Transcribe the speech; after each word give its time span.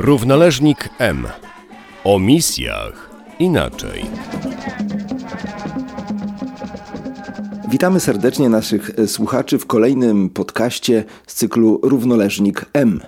Równoleżnik 0.00 0.88
M. 0.98 1.26
O 2.04 2.18
misjach 2.18 3.10
inaczej. 3.38 4.04
Witamy 7.70 8.00
serdecznie 8.00 8.48
naszych 8.48 8.90
e, 8.98 9.08
słuchaczy 9.08 9.58
w 9.58 9.66
kolejnym 9.66 10.30
podcaście 10.30 11.04
z 11.26 11.34
cyklu 11.34 11.80
Równoleżnik 11.82 12.64
M. 12.72 13.00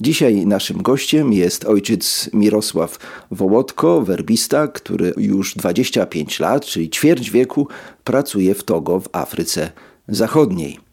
Dzisiaj 0.00 0.46
naszym 0.46 0.82
gościem 0.82 1.32
jest 1.32 1.64
ojciec 1.64 2.30
Mirosław 2.32 2.98
Wołodko, 3.30 4.02
werbista, 4.02 4.68
który 4.68 5.12
już 5.16 5.54
25 5.54 6.40
lat, 6.40 6.64
czyli 6.64 6.90
ćwierć 6.90 7.30
wieku, 7.30 7.68
pracuje 8.04 8.54
w 8.54 8.64
Togo 8.64 9.00
w 9.00 9.08
Afryce 9.12 9.70
Zachodniej. 10.08 10.85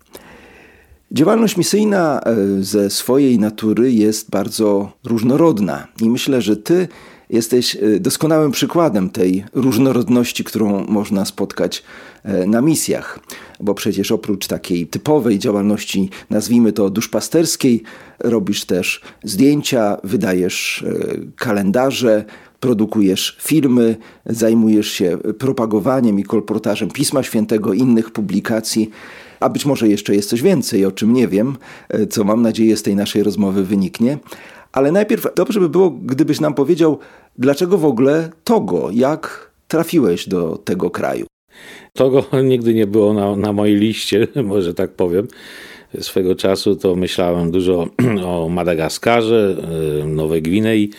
Działalność 1.14 1.57
misyjna 1.57 2.21
e, 2.21 2.36
ze 2.64 2.89
swojej 2.89 3.39
natury 3.39 3.91
jest 3.91 4.29
bardzo 4.29 4.91
różnorodna 5.04 5.88
i 6.01 6.10
myślę, 6.10 6.42
że 6.42 6.57
ty 6.57 6.88
jesteś 7.29 7.75
e, 7.75 8.00
doskonałym 8.00 8.51
przykładem 8.51 9.10
tej 9.10 9.46
różnorodności, 9.54 10.43
którą 10.43 10.86
można 10.88 11.25
spotkać 11.25 11.83
e, 12.24 12.46
na 12.46 12.61
misjach. 12.61 13.19
Bo 13.60 13.74
przecież 13.74 14.11
oprócz 14.11 14.47
takiej 14.47 14.88
typowej 14.88 15.39
działalności, 15.39 16.10
nazwijmy 16.29 16.74
to 16.74 16.89
duszpasterskiej, 16.89 17.83
robisz 18.19 18.66
też 18.66 19.02
zdjęcia, 19.24 19.97
wydajesz 20.04 20.86
kalendarze, 21.36 22.25
produkujesz 22.64 23.38
filmy, 23.42 23.96
zajmujesz 24.26 24.88
się 24.88 25.18
propagowaniem 25.40 26.20
i 26.20 26.24
kolportażem 26.24 26.89
Pisma 26.89 27.24
Świętego, 27.24 27.74
innych 27.74 28.12
publikacji 28.12 28.89
a 29.39 29.50
być 29.50 29.66
może 29.66 29.88
jeszcze 29.88 30.16
jest 30.16 30.30
coś 30.30 30.42
więcej, 30.42 30.86
o 30.86 30.92
czym 30.92 31.14
nie 31.14 31.28
wiem, 31.28 31.58
e, 31.89 32.08
co 32.08 32.23
mam 32.23 32.42
nadzieję 32.42 32.78
z 32.78 32.84
tej 32.84 32.95
naszej 32.95 33.23
rozmowy 33.23 33.64
wyniknie. 33.64 34.17
Ale 34.72 34.92
najpierw 34.92 35.28
dobrze 35.36 35.59
by 35.59 35.70
było, 35.70 35.89
gdybyś 35.89 36.39
nam 36.39 36.53
powiedział, 36.53 37.00
dlaczego 37.38 37.78
w 37.78 37.86
ogóle 37.86 38.30
Togo, 38.44 38.89
jak 38.94 39.52
trafiłeś 39.67 40.30
do 40.30 40.58
tego 40.58 40.89
kraju? 40.89 41.25
Togo 41.94 42.25
nigdy 42.44 42.73
nie 42.73 42.88
było 42.88 43.14
na, 43.14 43.36
na 43.36 43.53
mojej 43.53 43.75
liście, 43.75 44.27
może 44.53 44.73
tak 44.73 44.92
powiem. 44.92 45.27
Swego 46.00 46.36
czasu 46.36 46.75
to 46.75 46.95
myślałem 46.95 47.52
dużo 47.52 47.88
o 48.31 48.50
Madagaskarze, 48.50 49.58
e, 50.02 50.08
Nowej 50.08 50.42
Gwinei 50.42 50.89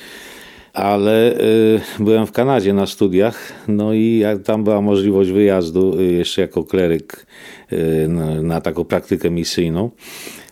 ale 0.75 1.41
y, 1.41 1.81
byłem 1.99 2.27
w 2.27 2.33
Kanadzie 2.33 2.73
na 2.73 2.87
studiach, 2.87 3.53
no 3.69 3.93
i 3.93 4.25
tam 4.45 4.65
była 4.65 4.81
możliwość 4.81 5.31
wyjazdu 5.31 6.01
y, 6.01 6.05
jeszcze 6.05 6.41
jako 6.41 6.65
kleryk 6.65 7.27
y, 7.73 8.09
na, 8.43 8.61
taką 8.61 8.85
praktykę 8.85 9.31
misyjną. 9.31 9.91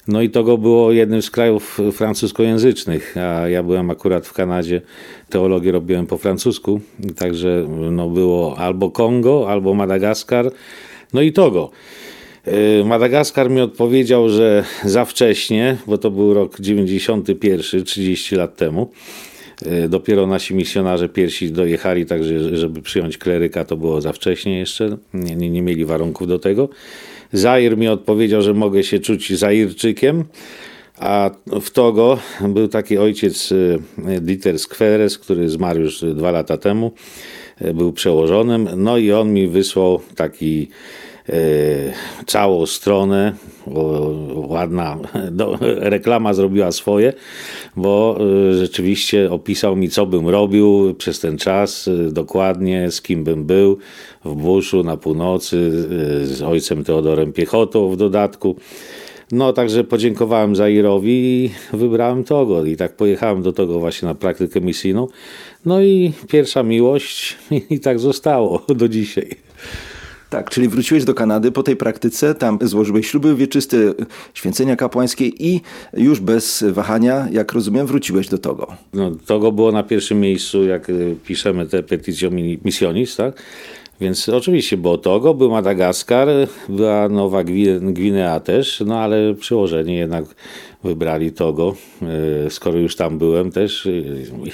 No 0.09 0.23
i 0.23 0.31
to 0.31 0.59
było 0.59 0.93
jednym 0.93 1.23
z 1.23 1.31
krajów 1.31 1.79
francuskojęzycznych, 1.93 3.17
a 3.17 3.49
ja 3.49 3.63
byłem 3.63 3.91
akurat 3.91 4.27
w 4.27 4.33
Kanadzie, 4.33 4.81
teologię 5.29 5.73
robiłem 5.73 6.07
po 6.07 6.19
francusku, 6.19 6.81
także 7.17 7.67
no 7.91 8.09
było 8.09 8.59
albo 8.59 8.91
Kongo, 8.91 9.47
albo 9.49 9.75
Madagaskar, 9.75 10.51
no 11.13 11.23
i 11.23 11.33
Togo. 11.33 11.71
Madagaskar 12.85 13.51
mi 13.51 13.61
odpowiedział, 13.61 14.29
że 14.29 14.65
za 14.85 15.05
wcześnie, 15.05 15.77
bo 15.87 15.99
to 15.99 16.11
był 16.11 16.35
rok 16.35 16.61
91, 16.61 17.85
30 17.85 18.37
lat 18.37 18.57
temu. 18.57 18.91
E, 19.67 19.89
dopiero 19.89 20.27
nasi 20.27 20.55
misjonarze 20.55 21.09
pierwsi 21.09 21.53
dojechali, 21.53 22.07
także 22.07 22.57
żeby 22.57 22.83
przyjąć 22.83 23.19
kleryka 23.19 23.65
to 23.65 23.77
było 23.77 24.01
za 24.01 24.13
wcześnie 24.13 24.59
jeszcze, 24.59 24.97
nie, 25.15 25.37
nie, 25.37 25.51
nie 25.51 25.63
mieli 25.63 25.85
warunków 25.85 26.29
do 26.29 26.39
tego. 26.39 26.69
Zair 27.33 27.79
mi 27.79 27.89
odpowiedział, 27.89 28.43
że 28.43 28.55
mogę 28.55 28.83
się 28.85 28.99
czuć 28.99 29.39
Zairczykiem, 29.39 30.25
a 30.99 31.31
w 31.61 31.71
Togo 31.71 32.19
był 32.49 32.69
taki 32.69 32.99
ojciec 32.99 33.53
e, 33.53 34.21
Dieter 34.21 34.59
Skweres, 34.59 35.19
który 35.19 35.49
zmarł 35.49 35.81
już 35.81 36.05
dwa 36.15 36.31
lata 36.31 36.57
temu, 36.57 36.93
e, 37.61 37.75
był 37.75 37.93
przełożonym, 37.93 38.69
no 38.77 38.99
i 38.99 39.13
on 39.13 39.33
mi 39.33 39.49
wysłał 39.49 40.01
taki 40.17 40.69
całą 42.27 42.67
stronę 42.67 43.33
ładna 44.35 44.99
do, 45.31 45.59
reklama 45.61 46.35
zrobiła 46.35 46.73
swoje, 46.73 47.13
bo 47.77 48.19
y, 48.51 48.55
rzeczywiście 48.55 49.31
opisał 49.31 49.77
mi, 49.77 49.89
co 49.89 50.07
bym 50.07 50.29
robił 50.29 50.95
przez 50.99 51.21
ten 51.21 51.39
czas, 51.39 51.89
y, 51.89 52.13
dokładnie, 52.13 52.91
z 52.91 53.03
kim 53.03 53.25
bym 53.25 53.45
był 53.45 53.79
w 54.25 54.35
buszu 54.35 54.85
na 54.85 54.97
północy, 54.97 55.71
z 56.27 56.43
ojcem 56.43 56.85
Teodorem 56.85 57.33
Piechotą 57.33 57.91
w 57.91 57.97
dodatku. 57.97 58.57
No, 59.33 59.53
także 59.53 59.85
podziękowałem 59.85 60.57
Zairowi 60.57 61.11
i 61.13 61.51
wybrałem 61.77 62.25
Togo. 62.25 62.65
I 62.65 62.77
tak 62.77 62.97
pojechałem 62.97 63.43
do 63.43 63.53
Togo 63.53 63.79
właśnie 63.79 64.09
na 64.09 64.15
praktykę 64.15 64.61
misyjną. 64.61 65.09
No 65.65 65.83
i 65.83 66.13
pierwsza 66.29 66.63
miłość 66.63 67.37
i 67.71 67.81
tak 67.81 67.99
zostało 67.99 68.63
do 68.69 68.89
dzisiaj. 68.89 69.52
Tak, 70.33 70.51
czyli 70.51 70.69
wróciłeś 70.69 71.05
do 71.05 71.15
Kanady 71.15 71.53
po 71.53 71.63
tej 71.63 71.77
praktyce, 71.77 72.35
tam 72.35 72.59
złożyłeś 72.63 73.07
śluby 73.07 73.37
wieczyste, 73.37 73.77
święcenia 74.35 74.77
kapłańskie 74.77 75.27
i 75.27 75.61
już 75.93 76.21
bez 76.21 76.65
wahania, 76.69 77.29
jak 77.33 77.53
rozumiem, 77.53 77.87
wróciłeś 77.87 78.29
do 78.29 78.39
Togo. 78.39 78.67
No, 78.93 79.11
Togo 79.27 79.53
było 79.53 79.73
na 79.73 79.83
pierwszym 79.83 80.21
miejscu, 80.21 80.65
jak 80.65 80.91
y, 80.91 81.17
piszemy 81.27 81.67
tę 81.67 81.83
petycję 81.83 82.31
misjonis, 82.65 83.17
tak? 83.17 83.43
Więc 84.01 84.29
oczywiście 84.29 84.77
było 84.77 84.99
Togo, 84.99 85.35
był 85.35 85.51
Madagaskar, 85.51 86.29
była 86.69 87.09
Nowa 87.09 87.45
Gwinea 87.81 88.41
też, 88.41 88.83
no 88.87 88.99
ale 88.99 89.35
przyłożenie 89.35 89.97
jednak 89.97 90.25
wybrali 90.85 91.33
Togo, 91.33 91.75
e, 92.47 92.51
skoro 92.51 92.79
już 92.79 92.97
tam 92.97 93.19
byłem 93.19 93.51
też 93.51 93.89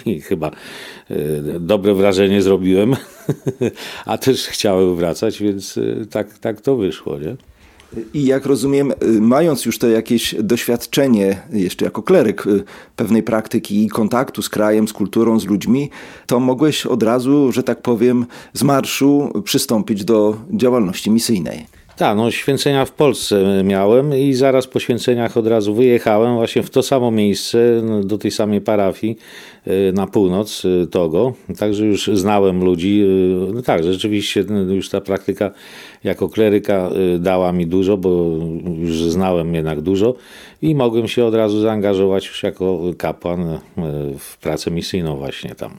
i 0.06 0.21
chyba 0.21 0.50
e, 1.10 1.15
dobre 1.60 1.94
wrażenie 1.94 2.43
zrobiłem, 2.43 2.97
a 4.06 4.19
też 4.19 4.47
chciałem 4.47 4.97
wracać, 4.97 5.43
więc 5.43 5.78
e, 5.78 6.06
tak, 6.06 6.38
tak 6.38 6.60
to 6.60 6.76
wyszło, 6.76 7.19
nie? 7.19 7.37
I 8.15 8.25
jak 8.25 8.47
rozumiem, 8.47 8.93
mając 9.21 9.65
już 9.65 9.78
to 9.78 9.88
jakieś 9.88 10.34
doświadczenie, 10.34 11.43
jeszcze 11.53 11.84
jako 11.84 12.03
kleryk 12.03 12.44
pewnej 12.97 13.22
praktyki 13.22 13.84
i 13.84 13.88
kontaktu 13.88 14.43
z 14.43 14.49
krajem, 14.49 14.88
z 14.88 14.93
kulturą, 14.93 15.41
z 15.41 15.47
ludźmi, 15.47 15.91
to 16.26 16.41
mogłeś 16.41 16.87
od 16.87 17.03
razu, 17.03 17.53
że 17.53 17.62
tak 17.62 17.82
powiem, 17.82 18.26
z 18.53 18.62
marszu 18.62 19.43
przystąpić 19.44 20.04
do 20.04 20.37
działalności 20.50 21.10
misyjnej. 21.10 21.78
Tak, 21.98 22.16
no 22.16 22.31
święcenia 22.31 22.84
w 22.84 22.92
Polsce 22.92 23.62
miałem 23.64 24.16
i 24.16 24.34
zaraz 24.34 24.66
po 24.66 24.81
święceniach 24.81 25.36
od 25.36 25.47
razu 25.47 25.75
wyjechałem 25.75 26.34
właśnie 26.34 26.62
w 26.62 26.70
to 26.70 26.82
samo 26.82 27.10
miejsce, 27.10 27.81
no, 27.84 28.04
do 28.04 28.19
tej 28.19 28.31
samej 28.31 28.60
parafii 28.60 29.19
y, 29.66 29.92
na 29.92 30.06
północ 30.06 30.64
y, 30.64 30.87
Togo. 30.91 31.32
Także 31.58 31.87
już 31.87 32.06
znałem 32.06 32.64
ludzi. 32.64 33.03
Y, 33.50 33.53
no 33.54 33.62
tak, 33.62 33.84
rzeczywiście 33.84 34.44
już 34.69 34.88
ta 34.88 35.00
praktyka 35.00 35.50
jako 36.04 36.28
kleryka 36.28 36.91
dała 37.19 37.53
mi 37.53 37.66
dużo, 37.66 37.97
bo 37.97 38.31
już 38.78 38.97
znałem 38.97 39.54
jednak 39.54 39.81
dużo 39.81 40.14
i 40.62 40.75
mogłem 40.75 41.08
się 41.08 41.25
od 41.25 41.34
razu 41.34 41.60
zaangażować 41.60 42.26
już 42.26 42.42
jako 42.42 42.81
kapłan 42.98 43.58
w 44.19 44.38
pracę 44.38 44.70
misyjną 44.70 45.16
właśnie 45.16 45.54
tam. 45.54 45.70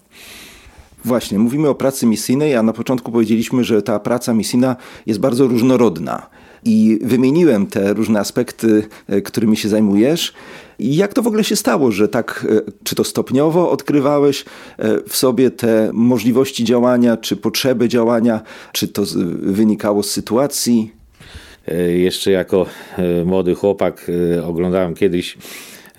Właśnie, 1.05 1.39
mówimy 1.39 1.69
o 1.69 1.75
pracy 1.75 2.05
misyjnej, 2.05 2.55
a 2.55 2.63
na 2.63 2.73
początku 2.73 3.11
powiedzieliśmy, 3.11 3.63
że 3.63 3.81
ta 3.81 3.99
praca 3.99 4.33
misyjna 4.33 4.75
jest 5.05 5.19
bardzo 5.19 5.47
różnorodna. 5.47 6.29
I 6.63 6.99
wymieniłem 7.01 7.67
te 7.67 7.93
różne 7.93 8.19
aspekty, 8.19 8.87
e, 9.07 9.21
którymi 9.21 9.57
się 9.57 9.69
zajmujesz. 9.69 10.33
I 10.79 10.95
jak 10.95 11.13
to 11.13 11.21
w 11.21 11.27
ogóle 11.27 11.43
się 11.43 11.55
stało, 11.55 11.91
że 11.91 12.07
tak, 12.07 12.45
e, 12.67 12.71
czy 12.83 12.95
to 12.95 13.03
stopniowo 13.03 13.71
odkrywałeś 13.71 14.45
e, 14.77 14.99
w 15.07 15.15
sobie 15.15 15.51
te 15.51 15.89
możliwości 15.93 16.63
działania, 16.63 17.17
czy 17.17 17.35
potrzeby 17.35 17.89
działania, 17.89 18.41
czy 18.71 18.87
to 18.87 19.03
wynikało 19.41 20.03
z 20.03 20.11
sytuacji? 20.11 20.91
Jeszcze 21.97 22.31
jako 22.31 22.65
młody 23.25 23.55
chłopak 23.55 24.11
oglądałem 24.45 24.93
kiedyś 24.93 25.37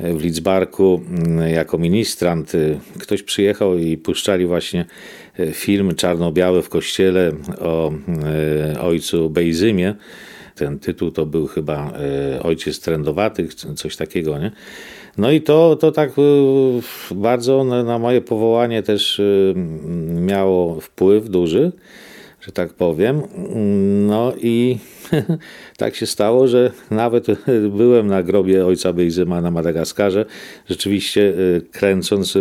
w 0.02 0.22
Lidzbarku 0.22 1.00
mm, 1.08 1.50
jako 1.50 1.78
ministrant. 1.78 2.54
Y, 2.54 2.78
ktoś 2.98 3.22
przyjechał 3.22 3.78
i 3.78 3.96
puszczali 3.96 4.46
właśnie 4.46 4.84
y, 5.40 5.52
film 5.52 5.94
czarno-biały 5.94 6.62
w 6.62 6.68
kościele 6.68 7.32
o 7.60 7.92
y, 8.74 8.80
ojcu 8.80 9.30
Bejzymie. 9.30 9.94
Ten 10.54 10.78
tytuł 10.78 11.10
to 11.10 11.26
był 11.26 11.46
chyba 11.46 11.92
Ojciec 12.42 12.80
Trędowatych, 12.80 13.54
coś 13.54 13.96
takiego, 13.96 14.38
nie? 14.38 14.50
No 15.18 15.30
i 15.30 15.40
to, 15.40 15.76
to 15.76 15.92
tak 15.92 16.10
bardzo 17.10 17.64
na 17.64 17.98
moje 17.98 18.20
powołanie 18.20 18.82
też 18.82 19.20
miało 20.14 20.80
wpływ 20.80 21.30
duży 21.30 21.72
że 22.40 22.52
tak 22.52 22.72
powiem. 22.72 23.22
No 24.06 24.32
i 24.42 24.78
tak 25.76 25.96
się 25.96 26.06
stało, 26.06 26.48
że 26.48 26.70
nawet 26.90 27.26
byłem 27.78 28.06
na 28.06 28.22
grobie 28.22 28.66
ojca 28.66 28.92
Bejzyma 28.92 29.40
na 29.40 29.50
Madagaskarze, 29.50 30.24
rzeczywiście 30.68 31.20
y, 31.20 31.62
kręcąc 31.72 32.38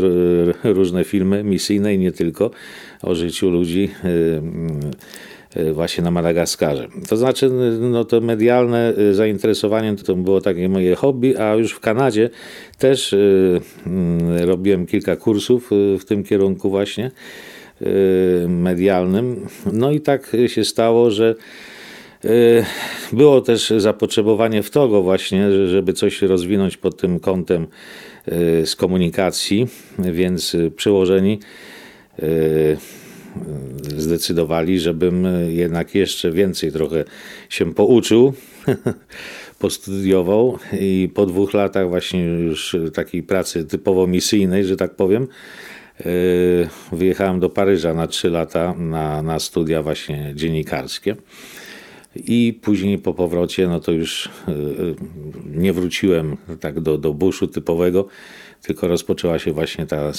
różne 0.63 1.03
filmy 1.03 1.43
misyjne 1.43 1.93
i 1.93 1.97
nie 1.97 2.11
tylko 2.11 2.51
o 3.01 3.15
życiu 3.15 3.49
ludzi 3.49 3.89
właśnie 5.73 6.03
na 6.03 6.11
Madagaskarze. 6.11 6.87
To 7.07 7.17
znaczy, 7.17 7.49
no 7.79 8.05
to 8.05 8.21
medialne 8.21 8.93
zainteresowanie 9.11 9.95
to 9.95 10.15
było 10.15 10.41
takie 10.41 10.69
moje 10.69 10.95
hobby, 10.95 11.37
a 11.37 11.55
już 11.55 11.71
w 11.71 11.79
Kanadzie 11.79 12.29
też 12.77 13.15
robiłem 14.39 14.85
kilka 14.85 15.15
kursów 15.15 15.69
w 15.99 16.05
tym 16.05 16.23
kierunku 16.23 16.69
właśnie 16.69 17.11
medialnym. 18.47 19.47
No 19.73 19.91
i 19.91 20.01
tak 20.01 20.35
się 20.47 20.63
stało, 20.63 21.11
że 21.11 21.35
było 23.13 23.41
też 23.41 23.73
zapotrzebowanie 23.77 24.63
w 24.63 24.69
tego 24.69 25.01
właśnie, 25.01 25.51
żeby 25.67 25.93
coś 25.93 26.21
rozwinąć 26.21 26.77
pod 26.77 26.97
tym 27.01 27.19
kątem 27.19 27.67
y, 28.27 28.65
z 28.65 28.75
komunikacji, 28.75 29.67
więc 29.99 30.57
przełożeni 30.75 31.39
y, 32.19 32.77
zdecydowali, 33.97 34.79
żebym 34.79 35.27
jednak 35.49 35.95
jeszcze 35.95 36.31
więcej 36.31 36.71
trochę 36.71 37.03
się 37.49 37.73
pouczył, 37.73 38.33
postudiował 39.59 40.59
i 40.79 41.09
po 41.15 41.25
dwóch 41.25 41.53
latach 41.53 41.89
właśnie 41.89 42.23
już 42.23 42.75
takiej 42.93 43.23
pracy 43.23 43.65
typowo 43.65 44.07
misyjnej, 44.07 44.65
że 44.65 44.75
tak 44.75 44.95
powiem, 44.95 45.27
wyjechałem 46.91 47.39
do 47.39 47.49
Paryża 47.49 47.93
na 47.93 48.07
trzy 48.07 48.29
lata 48.29 48.73
na, 48.77 49.21
na 49.21 49.39
studia 49.39 49.83
właśnie 49.83 50.31
dziennikarskie. 50.35 51.15
I 52.15 52.59
później 52.61 52.97
po 52.97 53.13
powrocie, 53.13 53.67
no 53.67 53.79
to 53.79 53.91
już 53.91 54.29
e, 54.47 54.51
e, 54.51 54.55
nie 55.45 55.73
wróciłem 55.73 56.37
tak 56.59 56.79
do, 56.79 56.97
do 56.97 57.13
buszu 57.13 57.47
typowego, 57.47 58.07
tylko 58.61 58.87
rozpoczęła 58.87 59.39
się 59.39 59.53
właśnie 59.53 59.85
ta 59.85 59.97
e, 59.97 60.13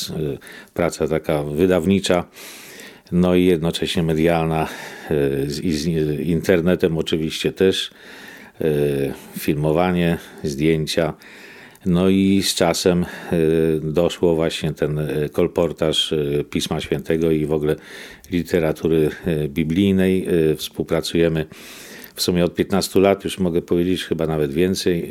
praca 0.75 1.08
taka 1.08 1.42
wydawnicza, 1.42 2.25
no 3.12 3.34
i 3.34 3.44
jednocześnie 3.44 4.02
medialna, 4.02 4.69
i 5.62 5.72
z 5.72 5.87
internetem 6.26 6.98
oczywiście 6.98 7.52
też, 7.52 7.90
filmowanie, 9.38 10.19
zdjęcia. 10.44 11.14
No 11.87 12.09
i 12.09 12.43
z 12.43 12.55
czasem 12.55 13.06
doszło 13.82 14.35
właśnie 14.35 14.73
ten 14.73 15.00
kolportaż 15.32 16.15
Pisma 16.50 16.81
Świętego 16.81 17.31
i 17.31 17.47
w 17.47 17.53
ogóle 17.53 17.77
literatury 18.31 19.11
biblijnej. 19.49 20.27
Współpracujemy 20.56 21.47
w 22.15 22.23
sumie 22.23 22.44
od 22.44 22.55
15 22.55 23.00
lat, 23.00 23.25
już 23.25 23.38
mogę 23.38 23.62
powiedzieć, 23.62 24.05
chyba 24.05 24.27
nawet 24.27 24.53
więcej, 24.53 25.11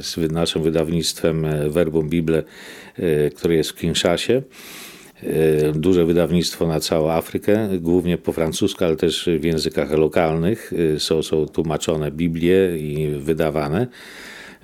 z 0.00 0.32
naszym 0.32 0.62
wydawnictwem 0.62 1.46
Verbum 1.68 2.08
Bible, 2.08 2.42
które 3.34 3.54
jest 3.54 3.70
w 3.70 3.74
Kinshasie. 3.74 4.42
Duże 5.74 6.06
wydawnictwo 6.06 6.66
na 6.66 6.80
całą 6.80 7.10
Afrykę, 7.10 7.68
głównie 7.80 8.18
po 8.18 8.32
francusku, 8.32 8.84
ale 8.84 8.96
też 8.96 9.28
w 9.40 9.44
językach 9.44 9.90
lokalnych. 9.90 10.72
Są, 10.98 11.22
są 11.22 11.46
tłumaczone 11.46 12.10
Biblie 12.10 12.78
i 12.78 13.08
wydawane. 13.18 13.86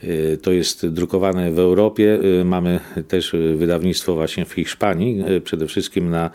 Y, 0.05 0.39
to 0.43 0.53
jest 0.53 0.87
drukowane 0.87 1.53
w 1.53 1.59
Europie. 1.59 2.19
Y, 2.41 2.45
mamy 2.45 2.81
też 3.09 3.33
wydawnictwo 3.55 4.15
właśnie 4.15 4.45
w 4.45 4.53
Hiszpanii, 4.53 5.23
y, 5.31 5.41
przede 5.41 5.67
wszystkim 5.67 6.11
na 6.11 6.31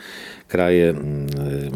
kraje 0.48 0.90
mm, 0.90 1.28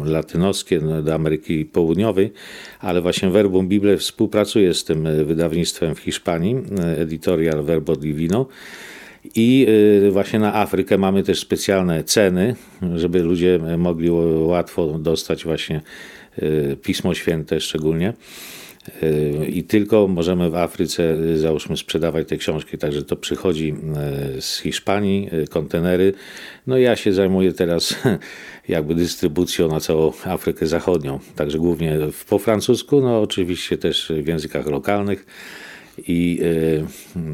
latynoskie, 0.04 0.80
no, 0.80 1.02
do 1.02 1.14
Ameryki 1.14 1.64
Południowej, 1.64 2.32
ale 2.80 3.00
właśnie 3.00 3.30
Verbum 3.30 3.68
Bible 3.68 3.96
współpracuje 3.96 4.74
z 4.74 4.84
tym 4.84 5.24
wydawnictwem 5.24 5.94
w 5.94 5.98
Hiszpanii, 5.98 6.56
Editorial 6.96 7.62
Verbo 7.62 7.96
Divino. 7.96 8.46
I 9.34 9.66
właśnie 10.10 10.38
na 10.38 10.54
Afrykę 10.54 10.98
mamy 10.98 11.22
też 11.22 11.40
specjalne 11.40 12.04
ceny, 12.04 12.56
żeby 12.96 13.22
ludzie 13.22 13.60
mogli 13.78 14.10
łatwo 14.46 14.98
dostać 14.98 15.44
właśnie 15.44 15.80
Pismo 16.82 17.14
Święte 17.14 17.60
szczególnie. 17.60 18.12
Yy, 19.02 19.46
i 19.46 19.64
tylko 19.64 20.08
możemy 20.08 20.50
w 20.50 20.54
Afryce, 20.54 21.02
yy, 21.02 21.38
załóżmy, 21.38 21.76
sprzedawać 21.76 22.28
te 22.28 22.36
książki. 22.36 22.78
Także 22.78 23.02
to 23.02 23.16
przychodzi 23.16 23.74
yy, 24.34 24.42
z 24.42 24.58
Hiszpanii, 24.58 25.30
kontenery. 25.50 26.12
No 26.66 26.78
ja 26.78 26.96
się 26.96 27.12
zajmuję 27.12 27.52
teraz 27.52 27.94
jakby 28.68 28.94
dystrybucją 28.94 29.68
na 29.68 29.80
całą 29.80 30.12
Afrykę 30.24 30.66
Zachodnią. 30.66 31.20
Także 31.36 31.58
głównie 31.58 31.98
po 32.28 32.38
francusku, 32.38 33.00
no 33.00 33.20
oczywiście 33.20 33.78
też 33.78 34.12
w 34.22 34.26
językach 34.26 34.66
lokalnych 34.66 35.26
i 35.98 36.40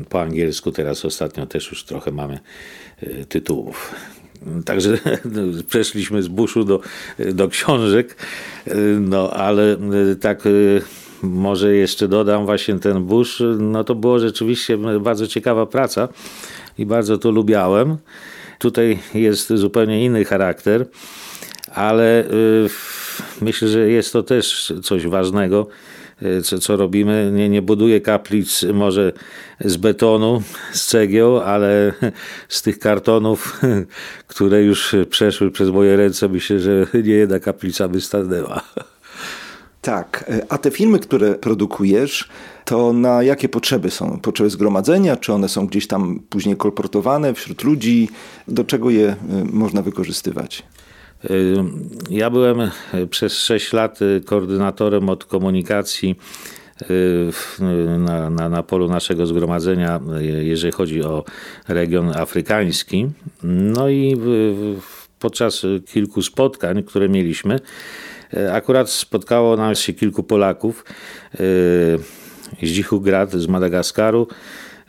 po 0.08 0.22
angielsku 0.22 0.72
teraz 0.72 1.04
ostatnio 1.04 1.46
też 1.46 1.70
już 1.70 1.84
trochę 1.84 2.10
mamy 2.10 2.38
tytułów. 3.28 3.94
Także 4.64 4.98
przeszliśmy 5.68 6.22
z 6.22 6.28
buszu 6.28 6.64
do, 6.64 6.80
do 7.32 7.48
książek, 7.48 8.16
no 9.00 9.30
ale 9.30 9.76
tak 10.20 10.42
może 11.22 11.74
jeszcze 11.74 12.08
dodam 12.08 12.44
właśnie 12.44 12.78
ten 12.78 13.04
Bush, 13.04 13.42
no 13.58 13.84
to 13.84 13.94
było 13.94 14.18
rzeczywiście 14.18 14.78
bardzo 15.00 15.26
ciekawa 15.26 15.66
praca 15.66 16.08
i 16.78 16.86
bardzo 16.86 17.18
to 17.18 17.30
lubiałem. 17.30 17.96
Tutaj 18.58 18.98
jest 19.14 19.52
zupełnie 19.54 20.04
inny 20.04 20.24
charakter, 20.24 20.86
ale 21.74 22.24
y, 22.24 22.68
myślę, 23.40 23.68
że 23.68 23.90
jest 23.90 24.12
to 24.12 24.22
też 24.22 24.72
coś 24.82 25.06
ważnego, 25.06 25.66
y, 26.22 26.42
co, 26.42 26.58
co 26.58 26.76
robimy. 26.76 27.30
Nie, 27.34 27.48
nie 27.48 27.62
buduję 27.62 28.00
kaplic 28.00 28.62
może 28.62 29.12
z 29.60 29.76
betonu, 29.76 30.42
z 30.72 30.86
cegieł, 30.86 31.40
ale 31.40 31.92
z 32.48 32.62
tych 32.62 32.78
kartonów, 32.78 33.60
które 34.26 34.62
już 34.62 34.94
przeszły 35.10 35.50
przez 35.50 35.70
moje 35.70 35.96
ręce, 35.96 36.28
myślę, 36.28 36.58
że 36.60 36.86
nie 36.94 37.14
jedna 37.14 37.40
kaplica 37.40 37.88
by 37.88 38.00
stanęła. 38.00 38.62
Tak, 39.86 40.24
e, 40.28 40.46
a 40.48 40.58
te 40.58 40.70
filmy, 40.70 40.98
które 40.98 41.34
produkujesz, 41.34 42.28
to 42.64 42.92
na 42.92 43.22
jakie 43.22 43.48
potrzeby 43.48 43.90
są? 43.90 44.18
Potrzeby 44.20 44.50
zgromadzenia, 44.50 45.16
czy 45.16 45.32
one 45.32 45.48
są 45.48 45.66
gdzieś 45.66 45.86
tam 45.86 46.20
później 46.30 46.56
kolportowane 46.56 47.34
wśród 47.34 47.64
ludzi? 47.64 48.08
Do 48.48 48.64
czego 48.64 48.90
je 48.90 49.08
e, 49.08 49.16
można 49.52 49.82
wykorzystywać? 49.82 50.62
E, 51.24 51.28
ja 52.10 52.30
byłem 52.30 52.70
przez 53.10 53.32
6 53.32 53.72
lat 53.72 53.98
koordynatorem 54.24 55.08
od 55.08 55.24
komunikacji 55.24 56.18
na, 57.98 58.30
na, 58.30 58.48
na 58.48 58.62
polu 58.62 58.88
naszego 58.88 59.26
zgromadzenia, 59.26 60.00
jeżeli 60.40 60.72
chodzi 60.72 61.02
o 61.02 61.24
region 61.68 62.16
afrykański. 62.16 63.10
No 63.42 63.88
i 63.88 64.16
podczas 65.18 65.62
kilku 65.86 66.22
spotkań, 66.22 66.82
które 66.82 67.08
mieliśmy, 67.08 67.60
akurat 68.52 68.90
spotkało 68.90 69.56
nas 69.56 69.78
się 69.78 69.92
kilku 69.92 70.22
Polaków 70.22 70.84
e, 71.34 71.38
z 72.62 73.02
Grad 73.02 73.32
z 73.32 73.46
Madagaskaru, 73.46 74.28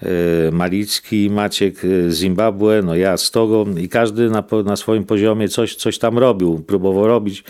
e, 0.01 0.51
Malicki, 0.51 1.30
Maciek 1.30 1.75
z 2.10 2.13
Zimbabwe, 2.13 2.81
no 2.81 2.95
ja 2.95 3.18
z 3.18 3.31
Togo 3.31 3.66
i 3.78 3.89
każdy 3.89 4.29
na, 4.29 4.44
na 4.65 4.75
swoim 4.75 5.03
poziomie 5.03 5.50
coś, 5.50 5.75
coś 5.75 6.00
tam 6.00 6.17
robił, 6.17 6.60
próbował 6.60 7.08
robić. 7.08 7.44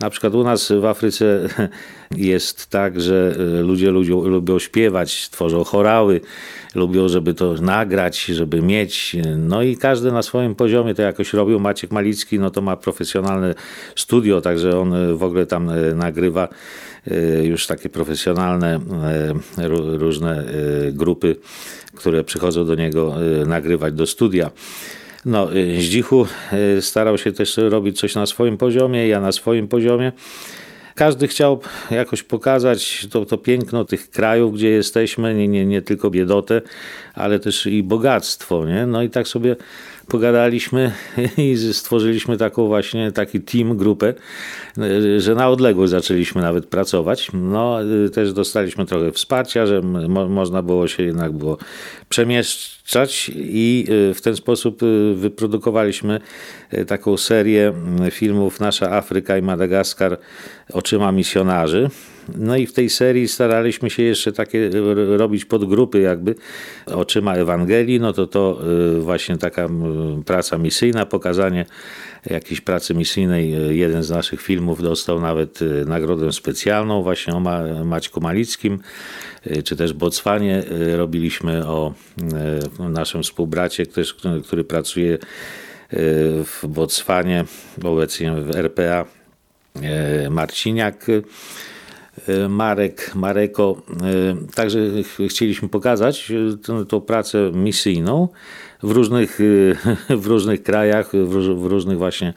Na 0.00 0.10
przykład 0.10 0.34
u 0.34 0.44
nas 0.44 0.72
w 0.80 0.84
Afryce 0.84 1.48
jest 2.16 2.66
tak, 2.66 3.00
że 3.00 3.34
ludzie, 3.62 3.90
ludzie 3.90 4.12
lubią 4.12 4.58
śpiewać, 4.58 5.28
tworzą 5.30 5.64
chorały, 5.64 6.20
lubią, 6.76 7.08
żeby 7.08 7.34
to 7.34 7.54
nagrać, 7.54 8.24
żeby 8.24 8.62
mieć. 8.62 9.16
No 9.36 9.62
i 9.62 9.76
każdy 9.76 10.12
na 10.12 10.22
swoim 10.22 10.54
poziomie 10.54 10.94
to 10.94 11.02
jakoś 11.02 11.32
robił. 11.32 11.60
Maciek 11.60 11.90
Malicki, 11.90 12.38
no 12.38 12.50
to 12.50 12.60
ma 12.60 12.76
profesjonalne 12.76 13.54
studio, 13.96 14.40
także 14.40 14.80
on 14.80 15.16
w 15.16 15.22
ogóle 15.22 15.46
tam 15.46 15.70
e, 15.70 15.94
nagrywa 15.94 16.48
e, 17.06 17.44
już 17.44 17.66
takie 17.66 17.88
profesjonalne 17.88 18.80
e, 19.58 19.68
różne 19.98 20.44
grupy, 20.92 21.36
które 21.94 22.24
przychodzą 22.24 22.64
do 22.64 22.74
niego 22.74 23.14
nagrywać 23.46 23.94
do 23.94 24.06
studia. 24.06 24.50
No, 25.24 25.48
Zdzichu 25.78 26.26
starał 26.80 27.18
się 27.18 27.32
też 27.32 27.56
robić 27.56 28.00
coś 28.00 28.14
na 28.14 28.26
swoim 28.26 28.56
poziomie, 28.56 29.08
ja 29.08 29.20
na 29.20 29.32
swoim 29.32 29.68
poziomie. 29.68 30.12
Każdy 30.96 31.28
chciał 31.28 31.60
jakoś 31.90 32.22
pokazać 32.22 33.06
to, 33.10 33.26
to 33.26 33.38
piękno 33.38 33.84
tych 33.84 34.10
krajów, 34.10 34.54
gdzie 34.54 34.68
jesteśmy, 34.68 35.34
nie, 35.34 35.48
nie, 35.48 35.66
nie 35.66 35.82
tylko 35.82 36.10
biedotę, 36.10 36.62
ale 37.14 37.38
też 37.38 37.66
i 37.66 37.82
bogactwo. 37.82 38.66
Nie? 38.66 38.86
No 38.86 39.02
i 39.02 39.10
tak 39.10 39.28
sobie 39.28 39.56
pogadaliśmy 40.08 40.92
i 41.38 41.56
stworzyliśmy 41.72 42.36
taką 42.36 42.66
właśnie 42.66 43.12
taki 43.12 43.40
team, 43.40 43.76
grupę, 43.76 44.14
że 45.18 45.34
na 45.34 45.48
odległość 45.48 45.90
zaczęliśmy 45.90 46.42
nawet 46.42 46.66
pracować. 46.66 47.30
No, 47.34 47.78
też 48.12 48.32
dostaliśmy 48.32 48.86
trochę 48.86 49.12
wsparcia, 49.12 49.66
że 49.66 49.82
mo 49.82 50.28
można 50.28 50.62
było 50.62 50.88
się 50.88 51.02
jednak 51.02 51.32
było 51.32 51.58
przemieszczać 52.08 53.30
i 53.34 53.86
y, 54.10 54.14
w 54.14 54.20
ten 54.20 54.36
sposób 54.36 54.80
wyprodukowaliśmy 55.14 56.20
taką 56.86 57.16
serię 57.16 57.72
filmów 58.10 58.60
Nasza 58.60 58.90
Afryka 58.90 59.38
i 59.38 59.42
Madagaskar 59.42 60.18
oczyma 60.72 61.12
misjonarzy. 61.12 61.90
No 62.34 62.56
i 62.56 62.66
w 62.66 62.72
tej 62.72 62.90
serii 62.90 63.28
staraliśmy 63.28 63.90
się 63.90 64.02
jeszcze 64.02 64.32
takie 64.32 64.70
robić 65.16 65.44
podgrupy 65.44 66.00
jakby 66.00 66.34
oczyma 66.86 67.34
Ewangelii, 67.34 68.00
no 68.00 68.12
to 68.12 68.26
to 68.26 68.60
właśnie 69.00 69.38
taka 69.38 69.68
praca 70.26 70.58
misyjna, 70.58 71.06
pokazanie 71.06 71.66
jakiejś 72.30 72.60
pracy 72.60 72.94
misyjnej. 72.94 73.76
Jeden 73.78 74.02
z 74.02 74.10
naszych 74.10 74.42
filmów 74.42 74.82
dostał 74.82 75.20
nawet 75.20 75.58
nagrodę 75.86 76.32
specjalną 76.32 77.02
właśnie 77.02 77.34
o 77.34 77.40
Maćku 77.84 78.20
Malickim, 78.20 78.78
czy 79.64 79.76
też 79.76 79.92
Botswanie. 79.92 80.62
Robiliśmy 80.96 81.66
o 81.66 81.94
naszym 82.78 83.22
współbracie, 83.22 83.86
który 84.44 84.64
pracuje 84.64 85.18
w 86.44 86.62
Botswanie, 86.68 87.44
obecnie 87.84 88.32
w 88.32 88.56
RPA, 88.56 89.04
Marciniak. 90.30 91.06
Marek, 92.48 93.14
Mareko. 93.14 93.82
Także 94.54 94.78
chcieliśmy 95.28 95.68
pokazać 95.68 96.32
tą, 96.88 97.00
pracę 97.00 97.50
misyjną 97.54 98.28
w 98.82 98.90
różnych, 98.90 99.38
w 100.22 100.26
różnych 100.26 100.62
krajach, 100.62 101.10
w 101.56 101.66
różnych 101.66 101.98
właśnie 101.98 102.34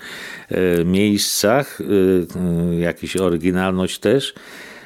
miejscach, 0.86 1.80
jakiś 2.80 3.18
oryginalność 3.18 4.00
też 4.00 4.34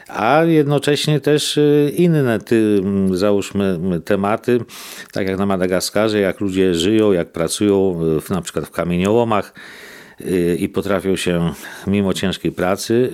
a 0.07 0.43
jednocześnie 0.43 1.19
też 1.19 1.59
inne, 1.95 2.39
ty, 2.39 2.81
załóżmy, 3.11 3.79
tematy, 4.05 4.59
tak 5.11 5.27
jak 5.27 5.37
na 5.37 5.45
Madagaskarze, 5.45 6.19
jak 6.19 6.39
ludzie 6.39 6.75
żyją, 6.75 7.11
jak 7.11 7.31
pracują 7.31 7.99
na 8.29 8.41
przykład 8.41 8.65
w 8.65 8.71
kamieniołomach, 8.71 9.53
i 10.57 10.69
potrafią 10.69 11.15
się 11.15 11.53
mimo 11.87 12.13
ciężkiej 12.13 12.51
pracy 12.51 13.11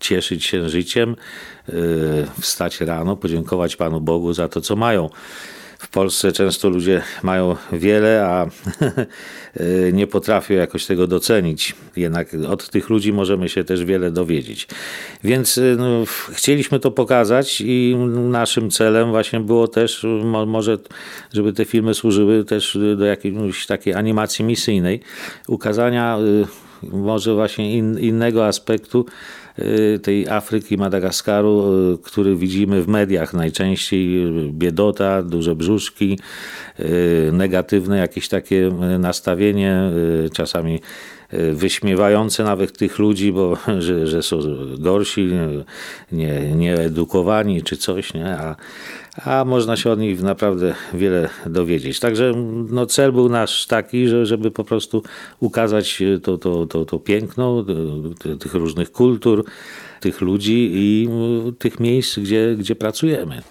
cieszyć 0.00 0.44
się 0.44 0.68
życiem, 0.68 1.16
wstać 2.40 2.80
rano, 2.80 3.16
podziękować 3.16 3.76
Panu 3.76 4.00
Bogu 4.00 4.32
za 4.32 4.48
to, 4.48 4.60
co 4.60 4.76
mają. 4.76 5.10
W 5.80 5.88
Polsce 5.88 6.32
często 6.32 6.68
ludzie 6.68 7.02
mają 7.22 7.56
wiele, 7.72 8.26
a 8.26 8.46
nie 9.92 10.06
potrafią 10.06 10.54
jakoś 10.54 10.86
tego 10.86 11.06
docenić. 11.06 11.74
Jednak 11.96 12.28
od 12.48 12.70
tych 12.70 12.90
ludzi 12.90 13.12
możemy 13.12 13.48
się 13.48 13.64
też 13.64 13.84
wiele 13.84 14.10
dowiedzieć. 14.10 14.68
Więc 15.24 15.60
no, 15.78 16.04
chcieliśmy 16.32 16.80
to 16.80 16.90
pokazać 16.90 17.60
i 17.60 17.96
naszym 18.30 18.70
celem 18.70 19.10
właśnie 19.10 19.40
było 19.40 19.68
też, 19.68 20.06
może, 20.46 20.78
żeby 21.32 21.52
te 21.52 21.64
filmy 21.64 21.94
służyły 21.94 22.44
też 22.44 22.78
do 22.96 23.04
jakiejś 23.04 23.66
takiej 23.66 23.94
animacji 23.94 24.44
misyjnej, 24.44 25.00
ukazania 25.48 26.18
y, 26.18 26.46
może 26.82 27.34
właśnie 27.34 27.76
in, 27.76 27.98
innego 27.98 28.46
aspektu 28.46 29.06
Y, 29.06 29.39
tej 30.02 30.28
Afryki, 30.28 30.76
Madagaskaru, 30.76 31.74
y, 31.94 31.98
który 31.98 32.36
widzimy 32.36 32.82
w 32.82 32.88
mediach 32.88 33.34
najczęściej, 33.34 34.32
biedota, 34.52 35.22
duże 35.22 35.56
brzuszki, 35.56 36.18
y, 36.80 37.30
negatywne 37.32 37.98
jakieś 37.98 38.28
takie 38.28 38.72
nastawienie, 38.98 39.80
czasami 40.32 40.80
wyśmiewające 41.52 42.44
nawet 42.44 42.78
tych 42.78 42.98
ludzi, 42.98 43.32
bo 43.32 43.56
że, 43.78 44.06
że 44.06 44.22
są 44.22 44.38
gorsi, 44.78 45.28
nie, 46.12 46.54
nieedukowani 46.54 47.62
czy 47.62 47.76
coś, 47.76 48.14
nie? 48.14 48.36
A, 48.36 48.56
a 49.24 49.44
można 49.44 49.76
się 49.76 49.90
od 49.90 49.98
nich 49.98 50.22
naprawdę 50.22 50.74
wiele 50.94 51.28
dowiedzieć. 51.46 52.00
Także 52.00 52.32
no, 52.70 52.86
cel 52.86 53.12
był 53.12 53.28
nasz 53.28 53.66
taki, 53.66 54.08
że, 54.08 54.26
żeby 54.26 54.50
po 54.50 54.64
prostu 54.64 55.02
ukazać 55.40 56.02
to, 56.22 56.38
to, 56.38 56.66
to, 56.66 56.84
to 56.84 56.98
piękno 56.98 57.64
tych 58.40 58.54
różnych 58.54 58.92
kultur, 58.92 59.44
tych 60.00 60.20
ludzi 60.20 60.70
i 60.72 61.08
tych 61.58 61.80
miejsc, 61.80 62.18
gdzie, 62.18 62.56
gdzie 62.58 62.74
pracujemy. 62.74 63.42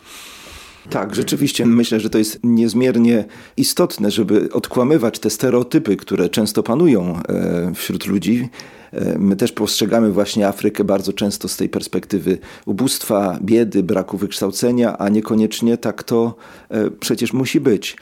Tak, 0.89 1.15
rzeczywiście 1.15 1.65
myślę, 1.65 1.99
że 1.99 2.09
to 2.09 2.17
jest 2.17 2.39
niezmiernie 2.43 3.25
istotne, 3.57 4.11
żeby 4.11 4.49
odkłamywać 4.53 5.19
te 5.19 5.29
stereotypy, 5.29 5.97
które 5.97 6.29
często 6.29 6.63
panują 6.63 7.15
e, 7.15 7.71
wśród 7.75 8.05
ludzi. 8.07 8.49
E, 8.91 9.19
my 9.19 9.35
też 9.35 9.51
postrzegamy 9.51 10.11
właśnie 10.11 10.47
Afrykę 10.47 10.83
bardzo 10.83 11.13
często 11.13 11.47
z 11.47 11.57
tej 11.57 11.69
perspektywy 11.69 12.37
ubóstwa, 12.65 13.39
biedy, 13.41 13.83
braku 13.83 14.17
wykształcenia, 14.17 14.97
a 14.97 15.09
niekoniecznie 15.09 15.77
tak 15.77 16.03
to 16.03 16.35
e, 16.69 16.91
przecież 16.91 17.33
musi 17.33 17.59
być. 17.59 17.97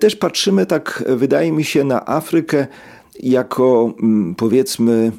Też 0.00 0.16
patrzymy 0.16 0.66
tak, 0.66 1.04
wydaje 1.16 1.52
mi 1.52 1.64
się, 1.64 1.84
na 1.84 2.06
Afrykę 2.06 2.66
jako 3.20 3.94
mm, 4.02 4.34
powiedzmy 4.34 5.12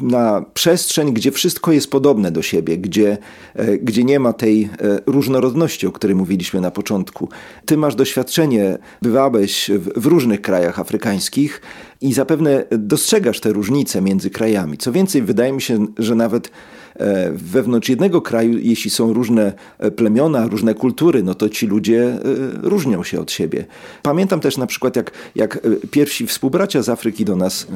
na 0.00 0.44
przestrzeń, 0.54 1.12
gdzie 1.12 1.32
wszystko 1.32 1.72
jest 1.72 1.90
podobne 1.90 2.30
do 2.30 2.42
siebie, 2.42 2.78
gdzie, 2.78 3.18
e, 3.54 3.78
gdzie 3.78 4.04
nie 4.04 4.20
ma 4.20 4.32
tej 4.32 4.64
e, 4.64 4.68
różnorodności, 5.06 5.86
o 5.86 5.92
której 5.92 6.16
mówiliśmy 6.16 6.60
na 6.60 6.70
początku. 6.70 7.28
Ty 7.66 7.76
masz 7.76 7.94
doświadczenie, 7.94 8.78
bywałeś 9.02 9.70
w, 9.74 10.00
w 10.00 10.06
różnych 10.06 10.42
krajach 10.42 10.78
afrykańskich 10.78 11.60
i 12.00 12.12
zapewne 12.12 12.64
dostrzegasz 12.70 13.40
te 13.40 13.52
różnice 13.52 14.00
między 14.00 14.30
krajami. 14.30 14.78
Co 14.78 14.92
więcej, 14.92 15.22
wydaje 15.22 15.52
mi 15.52 15.62
się, 15.62 15.86
że 15.98 16.14
nawet 16.14 16.50
E, 16.98 17.32
wewnątrz 17.32 17.88
jednego 17.88 18.22
kraju, 18.22 18.58
jeśli 18.58 18.90
są 18.90 19.12
różne 19.12 19.52
e, 19.78 19.90
plemiona, 19.90 20.46
różne 20.46 20.74
kultury, 20.74 21.22
no 21.22 21.34
to 21.34 21.48
ci 21.48 21.66
ludzie 21.66 22.04
e, 22.04 22.18
różnią 22.62 23.04
się 23.04 23.20
od 23.20 23.32
siebie. 23.32 23.64
Pamiętam 24.02 24.40
też 24.40 24.56
na 24.56 24.66
przykład, 24.66 24.96
jak, 24.96 25.10
jak 25.34 25.60
pierwsi 25.90 26.26
współbracia 26.26 26.82
z 26.82 26.88
Afryki 26.88 27.24
do 27.24 27.36
nas, 27.36 27.66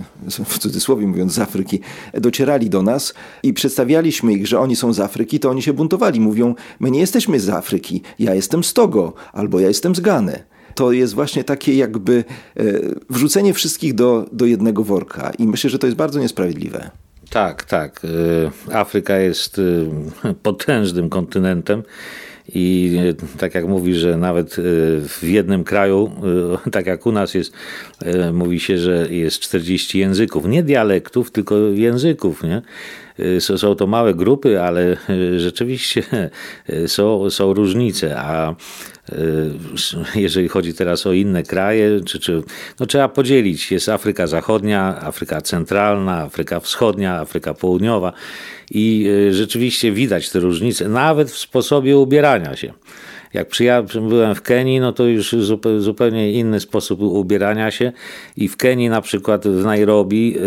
w 0.45 0.59
cudzysłowie 0.59 1.07
mówiąc 1.07 1.33
z 1.33 1.39
Afryki, 1.39 1.81
docierali 2.15 2.71
do 2.71 2.83
nas 2.83 3.15
i 3.43 3.53
przedstawialiśmy 3.53 4.33
ich, 4.33 4.47
że 4.47 4.61
oni 4.61 4.77
są 4.77 4.93
z 4.93 5.01
Afryki, 5.01 5.41
to 5.41 5.51
oni 5.51 5.63
się 5.63 5.73
buntowali. 5.73 6.21
Mówią, 6.21 6.55
my 6.81 6.91
nie 6.91 7.01
jesteśmy 7.01 7.41
z 7.41 7.49
Afryki, 7.49 8.03
ja 8.19 8.35
jestem 8.35 8.65
z 8.65 8.73
Togo 8.73 9.13
albo 9.33 9.61
ja 9.61 9.69
jestem 9.69 9.95
z 9.95 10.01
Gany 10.01 10.52
to 10.75 10.93
jest 10.93 11.15
właśnie 11.15 11.45
takie 11.45 11.75
jakby 11.75 12.25
wrzucenie 13.11 13.55
wszystkich 13.55 13.95
do, 13.95 14.27
do 14.33 14.47
jednego 14.47 14.85
worka. 14.85 15.33
I 15.39 15.47
myślę, 15.47 15.71
że 15.71 15.79
to 15.79 15.87
jest 15.87 15.97
bardzo 15.97 16.21
niesprawiedliwe. 16.21 16.91
Tak, 17.33 17.65
tak. 17.65 18.05
Y, 18.05 18.75
Afryka 18.75 19.19
jest 19.19 19.59
y, 19.59 19.87
potężnym 20.43 21.09
kontynentem. 21.09 21.83
I 22.55 22.99
tak 23.39 23.55
jak 23.55 23.67
mówi, 23.67 23.95
że 23.95 24.17
nawet 24.17 24.57
w 25.09 25.23
jednym 25.23 25.65
kraju, 25.65 26.11
tak 26.73 26.87
jak 26.87 27.07
u 27.07 27.13
nas 27.13 27.35
jest, 27.35 27.53
mówi 28.33 28.61
się, 28.61 28.79
że 28.79 29.07
jest 29.11 29.41
40 29.41 29.99
języków. 29.99 30.47
Nie 30.47 30.63
dialektów, 30.63 31.31
tylko 31.31 31.59
języków. 31.59 32.43
Nie? 32.43 32.63
Są 33.57 33.75
to 33.75 33.87
małe 33.87 34.15
grupy, 34.15 34.63
ale 34.63 34.97
rzeczywiście 35.37 36.03
są, 36.87 37.31
są 37.31 37.55
różnice. 37.55 38.19
A 38.19 38.55
jeżeli 40.15 40.49
chodzi 40.49 40.75
teraz 40.75 41.07
o 41.07 41.13
inne 41.13 41.43
kraje, 41.43 42.01
czy, 42.05 42.21
czy, 42.21 42.43
no 42.81 42.87
trzeba 42.87 43.09
podzielić. 43.09 43.73
Jest 43.73 43.89
Afryka 43.89 44.27
Zachodnia, 44.27 45.01
Afryka 45.01 45.41
Centralna, 45.41 46.19
Afryka 46.19 46.61
Wschodnia, 46.61 47.21
Afryka 47.21 47.55
Południowa 47.55 48.13
i 48.71 49.11
rzeczywiście 49.31 49.93
widać 49.93 50.31
te 50.31 50.41
różnice, 50.41 50.89
nawet 50.89 51.31
w 51.31 51.39
sposobie 51.39 51.99
ubierania 51.99 52.57
się. 52.57 52.73
Jak 53.35 53.49
byłem 54.09 54.35
w 54.35 54.43
Kenii, 54.43 54.81
no 54.81 54.93
to 54.93 55.05
już 55.05 55.35
zupełnie 55.79 56.33
inny 56.33 56.61
sposób 56.61 57.01
ubierania 57.01 57.71
się 57.71 57.93
i 58.37 58.49
w 58.49 58.57
Kenii 58.57 58.89
na 58.89 59.01
przykład 59.01 59.49
w 59.49 59.65
Nairobi 59.65 60.33
yy, 60.33 60.39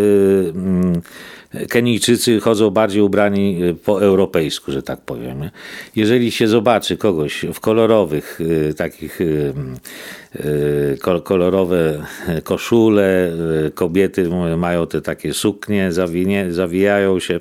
Kenijczycy 1.68 2.40
chodzą 2.40 2.70
bardziej 2.70 3.02
ubrani 3.02 3.64
y, 3.64 3.74
po 3.74 4.02
europejsku, 4.02 4.72
że 4.72 4.82
tak 4.82 5.00
powiem. 5.00 5.50
Jeżeli 5.96 6.30
się 6.30 6.48
zobaczy 6.48 6.96
kogoś 6.96 7.44
w 7.54 7.60
kolorowych, 7.60 8.40
y, 8.40 8.74
takich 8.74 9.20
y, 9.20 9.54
kolorowe 11.24 12.06
koszule, 12.44 13.32
kobiety 13.74 14.28
mają 14.56 14.86
te 14.86 15.02
takie 15.02 15.34
suknie, 15.34 15.92
zawinie, 15.92 16.52
zawijają 16.52 17.20
się 17.20 17.40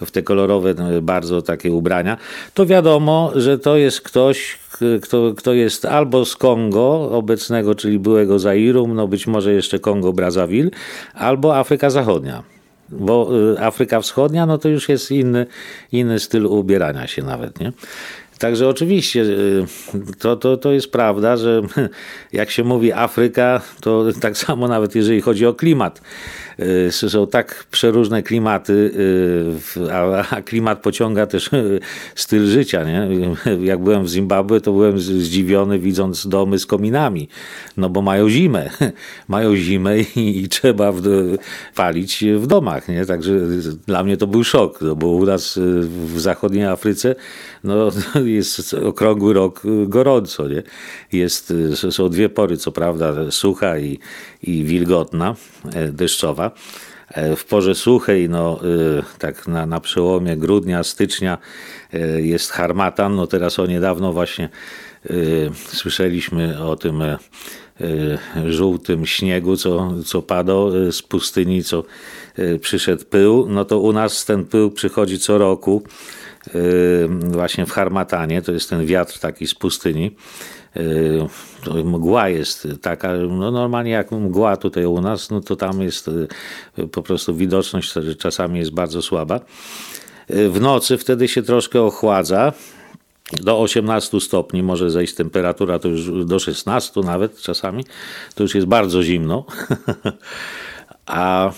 w 0.00 0.10
te 0.10 0.22
kolorowe 0.22 0.74
bardzo 1.02 1.42
takie 1.42 1.72
ubrania, 1.72 2.16
to 2.54 2.66
wiadomo, 2.66 3.32
że 3.34 3.58
to 3.58 3.76
jest 3.76 4.00
ktoś, 4.00 4.58
kto, 5.02 5.34
kto 5.36 5.52
jest 5.52 5.84
albo 5.84 6.24
z 6.24 6.36
Kongo 6.36 7.10
obecnego, 7.12 7.74
czyli 7.74 7.98
byłego 7.98 8.38
Zairu, 8.38 8.88
no 8.88 9.08
być 9.08 9.26
może 9.26 9.52
jeszcze 9.52 9.78
Kongo 9.78 10.12
Brazzaville, 10.12 10.70
albo 11.14 11.56
Afryka 11.56 11.90
Zachodnia. 11.90 12.55
Bo 12.88 13.28
y, 13.54 13.60
Afryka 13.60 14.00
Wschodnia, 14.00 14.46
no 14.46 14.58
to 14.58 14.68
już 14.68 14.88
jest 14.88 15.10
inny, 15.10 15.46
inny 15.92 16.20
styl 16.20 16.46
ubierania 16.46 17.06
się 17.06 17.22
nawet, 17.22 17.60
nie? 17.60 17.72
Także 18.38 18.68
oczywiście 18.68 19.22
y, 19.22 19.64
to, 20.18 20.36
to, 20.36 20.56
to 20.56 20.72
jest 20.72 20.92
prawda, 20.92 21.36
że 21.36 21.62
jak 22.32 22.50
się 22.50 22.64
mówi 22.64 22.92
Afryka, 22.92 23.60
to 23.80 24.04
tak 24.22 24.38
samo 24.38 24.68
nawet 24.68 24.94
jeżeli 24.94 25.20
chodzi 25.20 25.46
o 25.46 25.54
klimat. 25.54 26.00
Y, 26.60 26.92
są 26.92 27.26
tak 27.26 27.66
przeróżne 27.70 28.22
klimaty, 28.22 28.72
y, 29.76 29.92
a 30.30 30.42
klimat 30.42 30.82
pociąga 30.82 31.26
też 31.26 31.50
styl 32.14 32.46
życia. 32.46 32.84
Nie? 32.84 33.08
Jak 33.60 33.82
byłem 33.82 34.04
w 34.04 34.08
Zimbabwe, 34.08 34.60
to 34.60 34.72
byłem 34.72 34.98
zdziwiony 34.98 35.78
widząc 35.78 36.26
domy 36.26 36.58
z 36.58 36.66
kominami, 36.66 37.28
no 37.76 37.88
bo 37.90 38.02
mają 38.02 38.28
zimę. 38.28 38.70
Mają 39.28 39.56
zimę 39.56 40.00
i, 40.00 40.48
trzeba 40.48 40.92
palić 41.74 42.24
w 42.36 42.46
domach. 42.46 42.88
Nie? 42.88 43.06
Także 43.06 43.32
dla 43.86 44.02
mnie 44.02 44.16
to 44.16 44.26
był 44.26 44.44
szok, 44.44 44.80
no 44.80 44.96
bo 44.96 45.08
u 45.08 45.26
nas 45.26 45.58
w 45.90 46.20
zachodniej 46.20 46.64
Afryce 46.64 47.14
no, 47.64 47.90
jest 48.24 48.74
okrągły 48.74 49.34
rok 49.34 49.62
gorąco. 49.86 50.48
Nie? 50.48 50.62
Jest, 51.12 51.52
są 51.90 52.08
dwie 52.08 52.28
pory, 52.28 52.56
co 52.56 52.72
prawda, 52.72 53.30
sucha 53.30 53.78
i, 53.78 53.98
i 54.42 54.64
wilgotna, 54.64 55.34
e, 55.74 55.92
deszczowa. 55.92 56.45
E, 57.08 57.36
w 57.36 57.44
porze 57.44 57.74
suchej, 57.74 58.28
no, 58.28 58.60
e, 58.98 59.18
tak 59.18 59.48
na, 59.48 59.66
na 59.66 59.80
przełomie 59.80 60.36
grudnia, 60.36 60.84
stycznia 60.84 61.38
jest 62.16 62.50
harmatan. 62.50 63.14
No 63.14 63.26
teraz 63.26 63.58
o 63.58 63.66
niedawno 63.66 64.12
właśnie 64.12 64.48
słyszeliśmy 65.54 66.64
o 66.64 66.76
tym 66.76 67.02
żółtym 68.46 69.06
śniegu, 69.06 69.56
co, 69.56 69.92
co 70.06 70.22
padał 70.22 70.70
z 70.92 71.02
pustyni, 71.02 71.64
co 71.64 71.84
przyszedł 72.60 73.04
pył. 73.04 73.46
No 73.48 73.64
to 73.64 73.78
u 73.78 73.92
nas 73.92 74.24
ten 74.24 74.44
pył 74.44 74.70
przychodzi 74.70 75.18
co 75.18 75.38
roku 75.38 75.82
właśnie 77.22 77.66
w 77.66 77.70
Harmatanie, 77.70 78.42
to 78.42 78.52
jest 78.52 78.70
ten 78.70 78.86
wiatr 78.86 79.18
taki 79.18 79.46
z 79.46 79.54
pustyni. 79.54 80.16
Mgła 81.84 82.28
jest 82.28 82.68
taka, 82.82 83.12
no 83.12 83.50
normalnie 83.50 83.90
jak 83.90 84.12
mgła 84.12 84.56
tutaj 84.56 84.84
u 84.84 85.00
nas, 85.00 85.30
no 85.30 85.40
to 85.40 85.56
tam 85.56 85.82
jest 85.82 86.10
po 86.92 87.02
prostu 87.02 87.34
widoczność 87.34 87.94
czasami 88.18 88.58
jest 88.58 88.70
bardzo 88.70 89.02
słaba. 89.02 89.40
W 90.28 90.60
nocy 90.60 90.98
wtedy 90.98 91.28
się 91.28 91.42
troszkę 91.42 91.82
ochładza, 91.82 92.52
do 93.32 93.60
18 93.60 94.20
stopni 94.20 94.62
może 94.62 94.90
zejść 94.90 95.14
temperatura, 95.14 95.78
to 95.78 95.88
już 95.88 96.26
do 96.26 96.38
16 96.38 97.00
nawet 97.00 97.40
czasami, 97.40 97.84
to 98.34 98.42
już 98.42 98.54
jest 98.54 98.66
bardzo 98.66 99.02
zimno. 99.02 99.44
A 101.06 101.50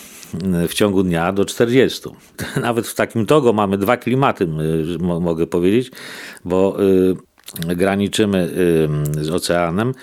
w 0.69 0.75
ciągu 0.75 1.03
dnia 1.03 1.33
do 1.33 1.45
40. 1.45 2.09
Nawet 2.63 2.87
w 2.87 2.95
takim 2.95 3.27
Togo 3.27 3.53
mamy 3.53 3.79
dwa 3.79 3.97
klimaty, 3.97 4.49
mogę 5.21 5.47
powiedzieć, 5.47 5.91
bo 6.45 6.83
y, 6.83 7.17
graniczymy 7.77 8.51
y, 9.19 9.25
z 9.25 9.31
Oceanem 9.31 9.95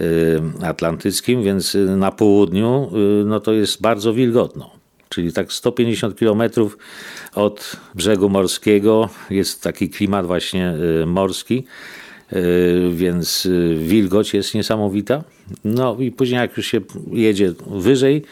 y, 0.00 0.40
Atlantyckim, 0.62 1.42
więc 1.42 1.76
na 1.96 2.10
południu 2.12 2.90
no 3.24 3.40
to 3.40 3.52
jest 3.52 3.80
bardzo 3.80 4.12
wilgotno. 4.12 4.70
Czyli 5.08 5.32
tak 5.32 5.52
150 5.52 6.18
kilometrów 6.18 6.78
od 7.34 7.76
brzegu 7.94 8.28
morskiego 8.28 9.08
jest 9.30 9.62
taki 9.62 9.88
klimat 9.90 10.26
właśnie 10.26 10.74
morski, 11.06 11.64
więc 12.90 13.48
wilgoć 13.76 14.34
jest 14.34 14.54
niesamowita. 14.54 15.24
No 15.64 15.96
i 16.00 16.10
później 16.10 16.40
jak 16.40 16.56
już 16.56 16.66
się 16.66 16.80
jedzie 17.12 17.52
wyżej, 17.66 18.22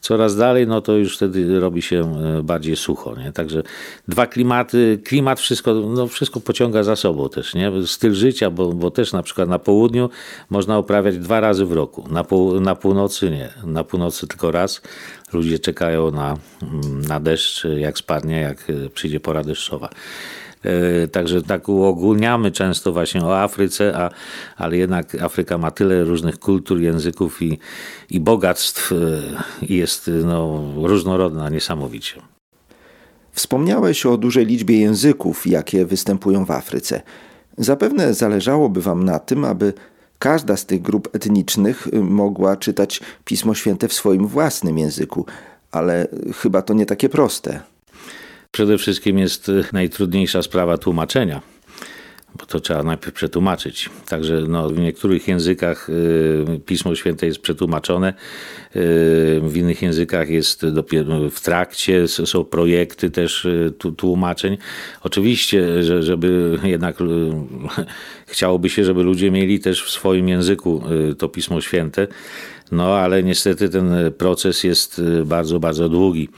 coraz 0.00 0.36
dalej, 0.36 0.66
no 0.66 0.80
to 0.80 0.92
już 0.92 1.16
wtedy 1.16 1.60
robi 1.60 1.82
się 1.82 2.16
e, 2.38 2.42
bardziej 2.42 2.76
sucho. 2.76 3.16
Nie? 3.16 3.32
Także 3.32 3.62
dwa 4.08 4.26
klimaty, 4.26 5.00
klimat 5.04 5.40
wszystko, 5.40 5.74
no 5.74 6.06
wszystko 6.06 6.40
pociąga 6.40 6.82
za 6.82 6.96
sobą 6.96 7.28
też. 7.28 7.54
Nie? 7.54 7.72
Styl 7.86 8.14
życia, 8.14 8.50
bo, 8.50 8.72
bo 8.72 8.90
też 8.90 9.12
na 9.12 9.22
przykład 9.22 9.48
na 9.48 9.58
południu 9.58 10.10
można 10.50 10.78
uprawiać 10.78 11.18
dwa 11.18 11.40
razy 11.40 11.64
w 11.64 11.72
roku, 11.72 12.04
na, 12.10 12.24
pół, 12.24 12.60
na 12.60 12.74
północy 12.74 13.30
nie, 13.30 13.48
na 13.64 13.84
północy 13.84 14.26
tylko 14.26 14.50
raz. 14.50 14.82
Ludzie 15.32 15.58
czekają 15.58 16.10
na, 16.10 16.36
mm, 16.62 17.02
na 17.02 17.20
deszcz, 17.20 17.66
jak 17.76 17.98
spadnie, 17.98 18.40
jak 18.40 18.70
e, 18.70 18.90
przyjdzie 18.90 19.20
pora 19.20 19.44
deszczowa. 19.44 19.88
E, 20.64 21.08
także 21.08 21.42
tak 21.42 21.68
uogólniamy 21.68 22.52
często 22.52 22.92
właśnie 22.92 23.24
o 23.24 23.40
Afryce, 23.40 23.96
a, 23.96 24.10
ale 24.56 24.76
jednak 24.76 25.14
Afryka 25.14 25.58
ma 25.58 25.70
tyle 25.70 26.04
różnych 26.04 26.38
kultur, 26.38 26.80
języków 26.80 27.42
i, 27.42 27.58
i 28.10 28.20
bogactw 28.20 28.90
i 29.62 29.74
e, 29.74 29.76
jest 29.76 30.10
no, 30.24 30.64
różnorodna 30.76 31.48
niesamowicie. 31.48 32.22
Wspomniałeś 33.32 34.06
o 34.06 34.16
dużej 34.16 34.46
liczbie 34.46 34.80
języków, 34.80 35.46
jakie 35.46 35.86
występują 35.86 36.44
w 36.44 36.50
Afryce. 36.50 37.02
Zapewne 37.58 38.14
zależałoby 38.14 38.82
Wam 38.82 39.04
na 39.04 39.18
tym, 39.18 39.44
aby 39.44 39.72
każda 40.18 40.56
z 40.56 40.66
tych 40.66 40.82
grup 40.82 41.08
etnicznych 41.12 41.88
mogła 41.92 42.56
czytać 42.56 43.00
Pismo 43.24 43.54
Święte 43.54 43.88
w 43.88 43.92
swoim 43.92 44.26
własnym 44.26 44.78
języku, 44.78 45.26
ale 45.72 46.08
chyba 46.42 46.62
to 46.62 46.74
nie 46.74 46.86
takie 46.86 47.08
proste. 47.08 47.60
Przede 48.60 48.78
wszystkim 48.78 49.18
jest 49.18 49.48
y, 49.48 49.64
najtrudniejsza 49.72 50.42
sprawa 50.42 50.78
tłumaczenia 50.78 51.40
bo 52.34 52.46
to 52.46 52.60
trzeba 52.60 52.82
najpierw 52.82 53.14
przetłumaczyć. 53.14 53.90
Także 54.08 54.42
no, 54.48 54.68
w 54.68 54.78
niektórych 54.78 55.28
językach 55.28 55.88
y, 55.90 56.60
Pismo 56.66 56.94
Święte 56.94 57.26
jest 57.26 57.38
przetłumaczone, 57.38 58.08
y, 58.08 58.14
w 59.42 59.52
innych 59.56 59.82
językach 59.82 60.28
jest 60.28 60.66
dopiero 60.66 61.30
w 61.30 61.40
trakcie, 61.40 62.08
są 62.08 62.44
projekty 62.44 63.10
też 63.10 63.46
tłumaczeń. 63.96 64.58
Oczywiście, 65.02 65.82
że, 65.82 66.02
żeby 66.02 66.58
jednak 66.62 66.96
chciałoby 68.26 68.68
się, 68.70 68.84
żeby 68.84 69.02
ludzie 69.02 69.30
mieli 69.30 69.60
też 69.60 69.84
w 69.84 69.90
swoim 69.90 70.28
języku 70.28 70.82
to 71.18 71.28
Pismo 71.28 71.60
Święte, 71.60 72.06
no 72.72 72.96
ale 72.96 73.22
niestety 73.22 73.68
ten 73.68 73.94
proces 74.18 74.64
jest 74.64 75.02
bardzo, 75.24 75.60
bardzo 75.60 75.88
długi. 75.88 76.28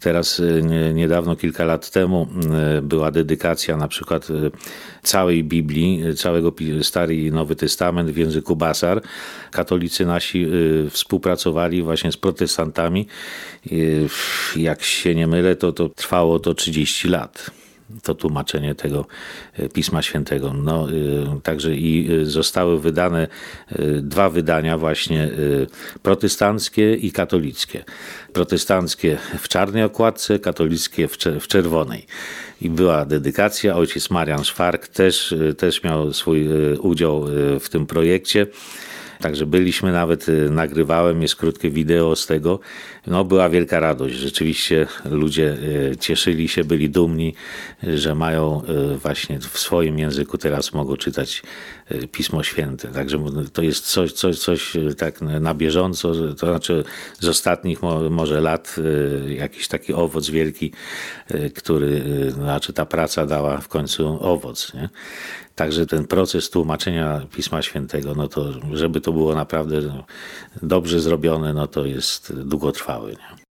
Teraz 0.00 0.42
niedawno, 0.94 1.36
kilka 1.36 1.64
lat 1.64 1.90
temu 1.90 2.28
była 2.82 3.10
dedykacja 3.10 3.76
na 3.76 3.88
przykład 3.88 4.28
całej 5.02 5.44
Biblii, 5.44 6.02
całego 6.16 6.52
Stary 6.82 7.16
i 7.16 7.32
Nowy 7.32 7.56
Testament 7.56 8.10
w 8.10 8.16
języku 8.16 8.56
Basar. 8.56 9.02
Katolicy 9.50 10.06
nasi 10.06 10.46
współpracowali 10.90 11.82
właśnie 11.82 12.12
z 12.12 12.16
protestantami. 12.16 13.06
Jak 14.56 14.82
się 14.82 15.14
nie 15.14 15.26
mylę, 15.26 15.56
to, 15.56 15.72
to 15.72 15.88
trwało 15.88 16.38
to 16.38 16.54
30 16.54 17.08
lat 17.08 17.50
to 18.02 18.14
tłumaczenie 18.14 18.74
tego 18.74 19.06
e, 19.52 19.68
Pisma 19.68 20.02
Świętego. 20.02 20.52
No, 20.52 20.88
e, 20.90 21.40
także 21.40 21.74
i 21.74 22.08
e, 22.12 22.24
zostały 22.24 22.80
wydane 22.80 23.28
dwa 24.02 24.30
wydania 24.30 24.78
właśnie 24.78 25.30
protestanckie 26.02 26.94
i 26.94 27.12
katolickie. 27.12 27.84
Protestanckie 28.32 29.18
w 29.38 29.48
czarnej 29.48 29.82
okładce, 29.82 30.38
katolickie 30.38 31.08
w 31.40 31.46
czerwonej. 31.48 32.06
I 32.60 32.70
była 32.70 33.04
dedykacja. 33.04 33.76
Ojciec 33.76 34.10
Marian 34.10 34.44
Szwark 34.44 34.88
też, 34.88 35.34
też 35.58 35.82
miał 35.82 36.12
swój 36.12 36.48
udział 36.78 37.24
w 37.60 37.68
tym 37.68 37.86
projekcie. 37.86 38.46
Także 39.20 39.46
byliśmy 39.46 39.92
nawet, 39.92 40.26
nagrywałem, 40.50 41.22
jest 41.22 41.36
krótkie 41.36 41.70
wideo 41.70 42.16
z 42.16 42.26
tego. 42.26 42.60
No 43.08 43.24
była 43.24 43.48
wielka 43.48 43.80
radość. 43.80 44.14
Rzeczywiście 44.14 44.86
ludzie 45.04 45.56
y, 45.92 45.96
cieszyli 46.00 46.48
się, 46.48 46.64
byli 46.64 46.90
dumni, 46.90 47.34
że 47.82 48.14
mają 48.14 48.62
y, 48.94 48.98
właśnie 48.98 49.38
w 49.38 49.58
swoim 49.58 49.98
języku 49.98 50.38
teraz 50.38 50.72
mogą 50.72 50.96
czytać 50.96 51.42
Pismo 52.12 52.42
Święte. 52.42 52.88
Także 52.88 53.18
to 53.52 53.62
jest 53.62 53.86
coś, 53.86 54.12
coś, 54.12 54.38
coś 54.38 54.72
tak 54.98 55.20
na 55.20 55.54
bieżąco, 55.54 56.12
to 56.38 56.46
znaczy 56.46 56.84
z 57.20 57.28
ostatnich 57.28 57.78
może 58.10 58.40
lat 58.40 58.76
jakiś 59.28 59.68
taki 59.68 59.92
owoc 59.92 60.30
wielki, 60.30 60.72
który, 61.54 62.02
znaczy 62.30 62.72
ta 62.72 62.86
praca 62.86 63.26
dała 63.26 63.58
w 63.58 63.68
końcu 63.68 64.18
owoc. 64.20 64.74
Nie? 64.74 64.88
Także 65.58 65.86
ten 65.86 66.06
proces 66.06 66.50
tłumaczenia 66.50 67.20
Pisma 67.32 67.62
Świętego, 67.62 68.14
no 68.14 68.28
to 68.28 68.52
żeby 68.72 69.00
to 69.00 69.12
było 69.12 69.34
naprawdę 69.34 70.04
dobrze 70.62 71.00
zrobione, 71.00 71.52
no 71.52 71.66
to 71.66 71.84
jest 71.84 72.32
Nie? 73.06 73.48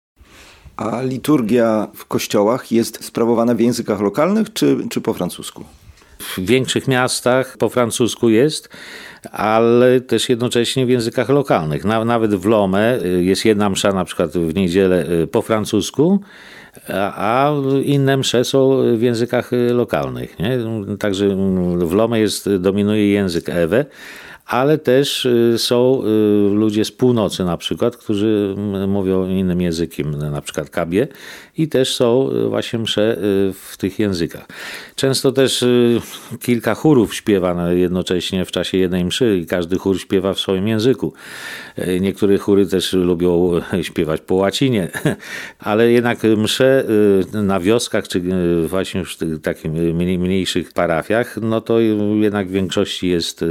A 0.76 1.02
liturgia 1.02 1.88
w 1.94 2.04
kościołach 2.04 2.72
jest 2.72 3.04
sprawowana 3.04 3.54
w 3.54 3.60
językach 3.60 4.00
lokalnych 4.00 4.52
czy, 4.52 4.76
czy 4.90 5.00
po 5.00 5.14
francusku? 5.14 5.64
W 6.18 6.38
większych 6.38 6.88
miastach 6.88 7.56
po 7.56 7.68
francusku 7.68 8.28
jest, 8.28 8.68
ale 9.32 10.00
też 10.00 10.28
jednocześnie 10.28 10.86
w 10.86 10.88
językach 10.88 11.28
lokalnych. 11.28 11.84
Nawet 11.84 12.34
w 12.34 12.46
Lome 12.46 12.98
y, 13.04 13.24
jest 13.24 13.44
jedna 13.44 13.70
msza 13.70 13.92
na 13.92 14.04
przykład 14.04 14.30
w 14.30 14.54
niedzielę 14.54 15.06
y, 15.10 15.26
po 15.26 15.42
francusku, 15.42 16.20
a 16.94 17.52
inne 17.84 18.16
msze 18.16 18.44
są 18.44 18.82
w 18.96 19.02
językach 19.02 19.50
lokalnych. 19.70 20.38
Nie? 20.38 20.58
Także 20.98 21.28
w 21.78 21.92
Lome 21.92 22.20
jest, 22.20 22.48
dominuje 22.58 23.10
język 23.10 23.48
Ewe, 23.48 23.84
ale 24.46 24.78
też 24.78 25.24
y, 25.24 25.54
są 25.58 26.02
y, 26.02 26.06
ludzie 26.54 26.84
z 26.84 26.92
północy 26.92 27.44
na 27.44 27.56
przykład, 27.56 27.96
którzy 27.96 28.54
mówią 28.88 29.28
innym 29.28 29.60
językiem, 29.60 30.10
na 30.10 30.40
przykład 30.40 30.70
kabie 30.70 31.08
i 31.58 31.68
też 31.68 31.94
są 31.94 32.30
y, 32.30 32.48
właśnie 32.48 32.78
msze 32.78 33.16
w 33.52 33.76
tych 33.78 33.98
językach. 33.98 34.46
Często 34.94 35.32
też 35.32 35.64
kilka 36.40 36.74
chórów 36.74 37.14
śpiewa 37.14 37.72
jednocześnie 37.72 38.44
w 38.44 38.50
czasie 38.50 38.78
jednej 38.78 39.04
mszy 39.04 39.38
i 39.38 39.46
każdy 39.46 39.78
chór 39.78 40.00
śpiewa 40.00 40.34
w 40.34 40.40
swoim 40.40 40.68
języku. 40.68 41.12
Niektóre 42.00 42.38
chóry 42.38 42.66
też 42.66 42.92
lubią 42.92 43.50
śpiewać 43.82 44.20
po 44.20 44.34
łacinie, 44.34 44.88
ale 45.58 45.90
jednak 45.90 46.18
msze 46.36 46.84
na 47.32 47.60
wioskach, 47.60 48.08
czy 48.08 48.22
właśnie 48.66 49.04
w 49.04 49.40
takich 49.42 49.72
mniejszych 49.94 50.72
parafiach, 50.72 51.36
no 51.42 51.60
to 51.60 51.80
jednak 52.20 52.48
w 52.48 52.52
większości 52.52 53.08
jest 53.08 53.44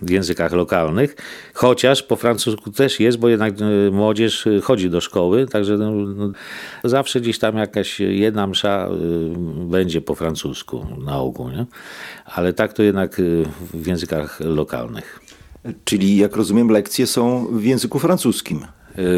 w 0.00 0.10
językach 0.10 0.52
lokalnych, 0.52 1.16
chociaż 1.54 2.02
po 2.02 2.16
francusku 2.16 2.70
też 2.70 3.00
jest, 3.00 3.18
bo 3.18 3.28
jednak 3.28 3.54
młodzież 3.92 4.48
chodzi 4.62 4.90
do 4.90 5.00
szkoły, 5.00 5.46
także 5.46 5.76
no, 5.76 5.90
no, 5.92 6.32
zawsze 6.84 7.20
gdzieś 7.20 7.37
tam 7.38 7.56
jakaś 7.56 8.00
jedna 8.00 8.46
msza 8.46 8.88
e, 8.88 8.90
będzie 9.66 10.00
po 10.00 10.14
francusku 10.14 10.86
na 11.04 11.18
ogół, 11.18 11.50
nie? 11.50 11.66
ale 12.24 12.52
tak 12.52 12.72
to 12.72 12.82
jednak 12.82 13.16
w 13.74 13.86
językach 13.86 14.40
lokalnych. 14.40 15.20
Czyli, 15.84 16.16
jak 16.16 16.36
rozumiem, 16.36 16.68
lekcje 16.68 17.06
są 17.06 17.46
w 17.52 17.64
języku 17.64 17.98
francuskim. 17.98 18.66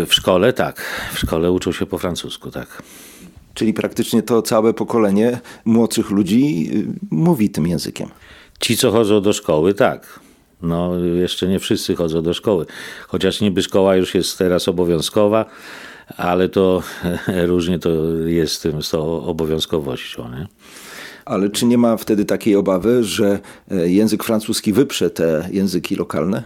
W 0.06 0.14
szkole 0.14 0.52
tak. 0.52 0.83
W 1.12 1.18
szkole 1.18 1.50
uczą 1.50 1.72
się 1.72 1.87
po 1.87 1.98
francusku, 1.98 2.50
tak. 2.50 2.83
Czyli 3.54 3.74
praktycznie 3.74 4.22
to 4.22 4.42
całe 4.42 4.74
pokolenie 4.74 5.40
młodszych 5.64 6.11
ludzi 6.11 6.70
mówi 7.11 7.50
tym 7.50 7.66
językiem. 7.66 8.09
Ci, 8.61 8.76
co 8.76 8.90
chodzą 8.90 9.20
do 9.20 9.33
szkoły, 9.33 9.74
tak. 9.74 10.20
No, 10.62 10.98
jeszcze 10.98 11.48
nie 11.48 11.59
wszyscy 11.59 11.96
chodzą 11.96 12.22
do 12.22 12.35
szkoły. 12.35 12.66
Chociaż 13.09 13.40
niby 13.40 13.62
szkoła 13.62 13.96
już 13.96 14.14
jest 14.14 14.38
teraz 14.38 14.68
obowiązkowa, 14.68 15.44
ale 16.16 16.49
to 16.49 16.83
różnie 17.53 17.79
to 17.79 17.90
jest 18.27 18.68
z 18.81 18.90
tą 18.90 19.25
obowiązkowością. 19.25 20.31
Nie? 20.31 20.46
Ale 21.25 21.51
czy 21.51 21.66
nie 21.66 21.79
ma 21.79 21.96
wtedy 21.96 22.25
takiej 22.25 22.57
obawy, 22.57 23.05
że 23.05 23.38
e, 23.70 23.88
język 23.88 24.25
francuski 24.25 24.73
wyprze 24.73 25.11
te 25.11 25.49
języki 25.53 25.96
lokalne? 25.96 26.42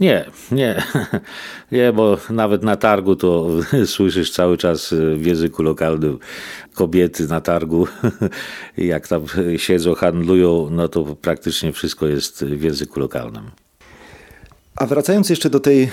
Nie, 0.00 0.24
nie, 0.52 0.82
nie, 1.72 1.92
bo 1.92 2.18
nawet 2.30 2.62
na 2.62 2.76
targu 2.76 3.16
to 3.16 3.48
słyszysz 3.86 4.30
cały 4.30 4.58
czas 4.58 4.94
w 5.16 5.26
języku 5.26 5.62
lokalnym 5.62 6.18
kobiety 6.74 7.26
na 7.28 7.40
targu, 7.40 7.86
jak 8.76 9.08
tam 9.08 9.24
siedzą, 9.56 9.94
handlują, 9.94 10.68
no 10.70 10.88
to 10.88 11.04
praktycznie 11.04 11.72
wszystko 11.72 12.06
jest 12.06 12.44
w 12.44 12.62
języku 12.62 13.00
lokalnym. 13.00 13.50
A 14.76 14.86
wracając 14.86 15.30
jeszcze 15.30 15.50
do 15.50 15.60
tej 15.60 15.82
e, 15.82 15.90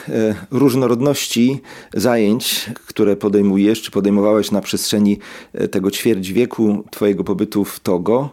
różnorodności 0.52 1.62
zajęć, 1.94 2.70
które 2.88 3.16
podejmujesz, 3.16 3.82
czy 3.82 3.92
podejmowałeś 3.92 4.52
na 4.52 4.62
przestrzeni 4.62 5.20
e, 5.54 5.68
tego 5.68 5.92
ćwierć 5.92 6.32
wieku 6.32 6.84
Twojego 6.92 7.24
pobytu 7.24 7.66
w 7.66 7.80
Togo, 7.80 8.30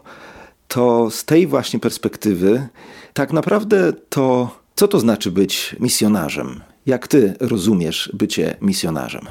to 0.67 1.09
z 1.11 1.25
tej 1.25 1.47
właśnie 1.47 1.79
perspektywy 1.79 2.67
tak 3.13 3.33
naprawdę 3.33 3.93
to 4.09 4.59
co 4.79 4.87
to 4.87 4.99
znaczy 4.99 5.31
być 5.31 5.75
misjonarzem? 5.79 6.61
Jak 6.85 7.07
ty 7.07 7.33
rozumiesz 7.39 8.11
bycie 8.13 8.57
misjonarzem? 8.61 9.25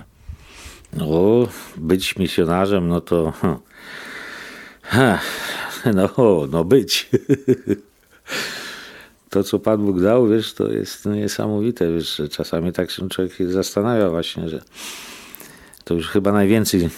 No, 0.93 1.49
być 1.77 2.17
misjonarzem, 2.17 2.89
no 2.89 3.01
to. 3.01 3.33
Ha, 4.83 5.19
no, 5.95 6.11
no 6.51 6.65
być. 6.65 7.09
To, 9.31 9.45
co 9.45 9.59
Pan 9.59 9.87
Bóg 9.87 10.01
dał, 10.01 10.29
wiesz, 10.29 10.55
to 10.55 10.73
jest 10.73 11.07
niesamowite. 11.07 11.93
Wiesz, 11.93 12.17
że 12.17 12.29
czasami 12.29 12.73
tak 12.73 12.91
się 12.91 13.09
człowiek 13.09 13.33
zastanawia 13.51 14.11
właśnie, 14.11 14.49
że 14.49 14.63
to 15.85 15.95
już 15.95 16.09
chyba 16.09 16.33
najwięcej, 16.33 16.89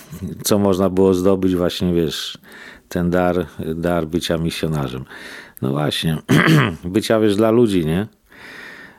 co 0.44 0.58
można 0.58 0.90
było 0.90 1.14
zdobyć 1.14 1.56
właśnie, 1.56 1.94
wiesz, 1.94 2.38
ten 2.88 3.10
dar, 3.10 3.46
dar 3.74 4.06
bycia 4.06 4.38
misjonarzem. 4.38 5.04
No 5.62 5.70
właśnie, 5.70 6.18
bycia, 6.84 7.20
wiesz, 7.20 7.36
dla 7.36 7.50
ludzi, 7.50 7.86
nie? 7.86 8.06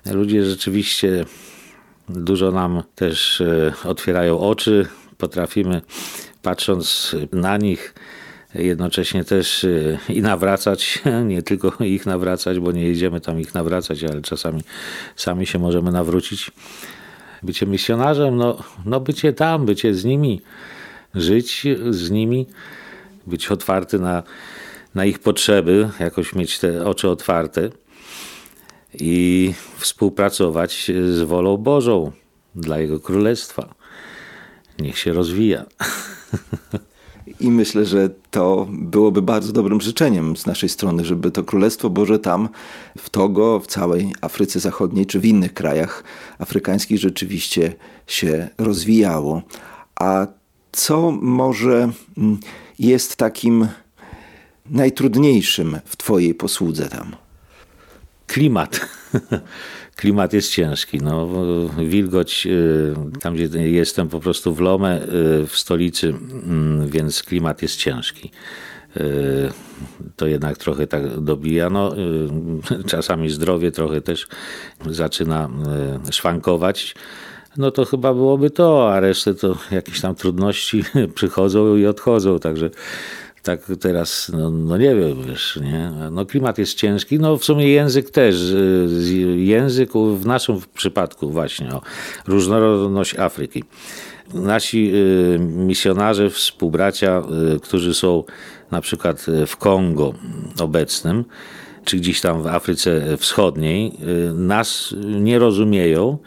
Ludzie 0.05 0.45
rzeczywiście 0.45 1.25
dużo 2.09 2.51
nam 2.51 2.83
też 2.95 3.41
e, 3.41 3.73
otwierają 3.83 4.39
oczy. 4.39 4.87
Potrafimy, 5.17 5.81
patrząc 6.41 7.15
na 7.31 7.57
nich, 7.57 7.93
jednocześnie 8.55 9.23
też 9.23 9.63
e, 9.63 10.13
i 10.13 10.21
nawracać, 10.21 10.99
nie 11.27 11.43
tylko 11.43 11.83
ich 11.83 12.05
nawracać, 12.05 12.59
bo 12.59 12.71
nie 12.71 12.83
jedziemy 12.83 13.21
tam 13.21 13.39
ich 13.39 13.53
nawracać, 13.53 14.03
ale 14.03 14.21
czasami 14.21 14.61
sami 15.15 15.45
się 15.45 15.59
możemy 15.59 15.91
nawrócić. 15.91 16.51
Bycie 17.43 17.65
misjonarzem, 17.65 18.37
no, 18.37 18.63
no 18.85 18.99
bycie 18.99 19.33
tam, 19.33 19.65
bycie 19.65 19.93
z 19.93 20.05
nimi, 20.05 20.41
żyć 21.15 21.63
z 21.89 22.11
nimi, 22.11 22.47
być 23.27 23.51
otwarty 23.51 23.99
na, 23.99 24.23
na 24.95 25.05
ich 25.05 25.19
potrzeby, 25.19 25.89
jakoś 25.99 26.35
mieć 26.35 26.59
te 26.59 26.85
oczy 26.85 27.09
otwarte 27.09 27.69
i 28.93 29.53
współpracować 29.77 30.91
z 31.09 31.21
wolą 31.21 31.57
Bożą 31.57 32.11
dla 32.55 32.79
Jego 32.79 32.99
Królestwa. 32.99 33.75
Niech 34.79 34.97
się 34.97 35.13
rozwija. 35.13 35.65
I 37.39 37.51
myślę, 37.51 37.85
że 37.85 38.09
to 38.31 38.67
byłoby 38.71 39.21
bardzo 39.21 39.53
dobrym 39.53 39.81
życzeniem 39.81 40.37
z 40.37 40.45
naszej 40.45 40.69
strony, 40.69 41.05
żeby 41.05 41.31
to 41.31 41.43
Królestwo 41.43 41.89
Boże 41.89 42.19
tam, 42.19 42.49
w 42.97 43.09
Togo, 43.09 43.59
w 43.59 43.67
całej 43.67 44.13
Afryce 44.21 44.59
Zachodniej 44.59 45.05
czy 45.05 45.19
w 45.19 45.25
innych 45.25 45.53
krajach 45.53 46.03
afrykańskich 46.39 46.99
rzeczywiście 46.99 47.73
się 48.07 48.49
rozwijało. 48.57 49.41
A 49.95 50.27
co 50.71 51.11
może 51.11 51.91
mm, 52.17 52.39
jest 52.79 53.15
takim 53.15 53.67
najtrudniejszym 54.69 55.79
w 55.85 55.97
Twojej 55.97 56.33
posłudze 56.33 56.89
tam? 56.89 57.15
klimat. 58.31 58.79
klimat 60.01 60.33
jest 60.33 60.51
ciężki. 60.51 60.97
No, 60.97 61.29
wilgoć, 61.77 62.47
y, 62.47 62.93
tam 63.19 63.35
gdzie 63.35 63.69
jestem 63.69 64.07
po 64.07 64.19
prostu 64.19 64.53
w 64.55 64.59
Lome, 64.59 65.03
y, 65.03 65.07
w 65.47 65.51
stolicy, 65.57 66.07
mm, 66.07 66.87
więc 66.87 67.23
klimat 67.23 67.61
jest 67.61 67.75
ciężki. 67.75 68.31
Y, 68.97 69.01
to 70.15 70.27
jednak 70.27 70.57
trochę 70.57 70.87
tak 70.87 71.19
dobija. 71.19 71.69
No, 71.69 71.95
czasami 72.87 73.29
zdrowie 73.29 73.71
trochę 73.71 74.01
też 74.01 74.27
zaczyna 74.85 75.49
szwankować. 76.11 76.95
No 77.57 77.71
to 77.71 77.85
chyba 77.85 78.13
byłoby 78.13 78.49
to, 78.49 78.93
a 78.93 78.99
resztę 78.99 79.33
to 79.33 79.57
jakieś 79.71 80.01
tam 80.01 80.15
trudności 80.15 80.83
przychodzą 81.15 81.75
i 81.75 81.85
odchodzą. 81.85 82.39
Także 82.39 82.69
tak 83.43 83.61
teraz, 83.79 84.31
no, 84.33 84.49
no, 84.49 84.77
nie 84.77 84.95
wiem, 84.95 85.23
wiesz, 85.27 85.59
nie? 85.63 85.91
No 86.11 86.25
klimat 86.25 86.57
jest 86.57 86.73
ciężki, 86.73 87.19
no 87.19 87.37
w 87.37 87.45
sumie 87.45 87.67
język 87.67 88.09
też. 88.09 88.53
Język 89.35 89.91
w 89.93 90.25
naszym 90.25 90.61
przypadku 90.73 91.29
właśnie, 91.29 91.69
o, 91.71 91.81
różnorodność 92.27 93.19
Afryki. 93.19 93.63
Nasi 94.33 94.91
y, 94.95 95.39
misjonarze, 95.39 96.29
współbracia, 96.29 97.21
y, 97.55 97.59
którzy 97.59 97.93
są 97.93 98.23
na 98.71 98.81
przykład 98.81 99.25
w 99.47 99.57
Kongo 99.57 100.13
obecnym, 100.59 101.25
czy 101.85 101.97
gdzieś 101.97 102.21
tam 102.21 102.43
w 102.43 102.47
Afryce 102.47 103.17
Wschodniej, 103.17 103.91
y, 104.29 104.33
nas 104.33 104.95
nie 105.05 105.39
rozumieją, 105.39 106.17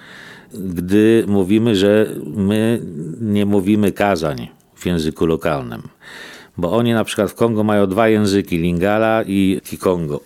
gdy 0.54 1.24
mówimy, 1.26 1.76
że 1.76 2.06
my 2.24 2.80
nie 3.20 3.46
mówimy 3.46 3.92
kazań 3.92 4.48
w 4.74 4.86
języku 4.86 5.26
lokalnym 5.26 5.82
bo 6.56 6.72
oni 6.72 6.92
na 6.92 7.04
przykład 7.04 7.30
w 7.30 7.34
Kongo 7.34 7.64
mają 7.64 7.86
dwa 7.86 8.08
języki, 8.08 8.58
Lingala 8.58 9.22
i 9.26 9.60
Kikongo. 9.64 10.20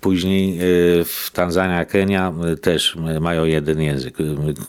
Później 0.00 0.58
e, 0.58 0.60
w 1.04 1.30
Tanzania, 1.32 1.84
Kenia 1.84 2.32
też 2.62 2.96
mają 3.20 3.44
jeden 3.44 3.80
język, 3.80 4.16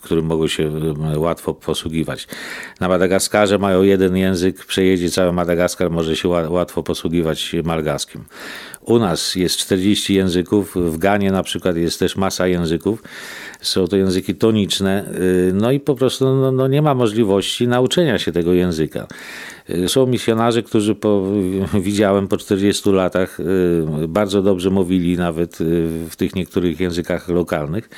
którym 0.02 0.26
mogą 0.26 0.48
się 0.48 0.72
łatwo 1.16 1.54
posługiwać. 1.54 2.28
Na 2.80 2.88
Madagaskarze 2.88 3.58
mają 3.58 3.84
jeden 3.84 4.18
język, 4.18 4.66
przejedzie 4.66 5.10
cały 5.10 5.34
Madagaskar, 5.34 5.92
może 5.92 6.16
się 6.16 6.28
łatwo 6.30 6.84
posługiwać 6.84 7.56
malgaskim. 7.64 8.24
U 8.88 9.00
nas 9.00 9.36
jest 9.36 9.58
40 9.58 10.14
języków, 10.14 10.76
w 10.76 10.98
Ganie 10.98 11.32
na 11.32 11.44
przykład 11.44 11.78
jest 11.78 12.00
też 12.00 12.16
masa 12.16 12.48
języków. 12.48 13.04
Są 13.62 13.88
to 13.88 13.98
języki 13.98 14.36
toniczne, 14.36 15.10
no 15.54 15.72
i 15.72 15.80
po 15.80 15.96
prostu 15.96 16.36
no, 16.36 16.52
no 16.52 16.68
nie 16.68 16.82
ma 16.82 16.94
możliwości 16.94 17.68
nauczenia 17.68 18.20
się 18.20 18.32
tego 18.32 18.54
języka. 18.54 19.08
Są 19.88 20.06
misjonarze, 20.06 20.64
którzy 20.64 20.96
po, 20.96 21.24
widziałem 21.88 22.28
po 22.28 22.38
40 22.38 22.90
latach 22.90 23.40
y, 23.40 24.08
bardzo 24.08 24.42
dobrze 24.42 24.70
mówili 24.70 25.18
nawet 25.18 25.62
y, 25.62 25.88
w 26.10 26.16
tych 26.16 26.36
niektórych 26.36 26.80
językach 26.80 27.30
lokalnych, 27.30 27.90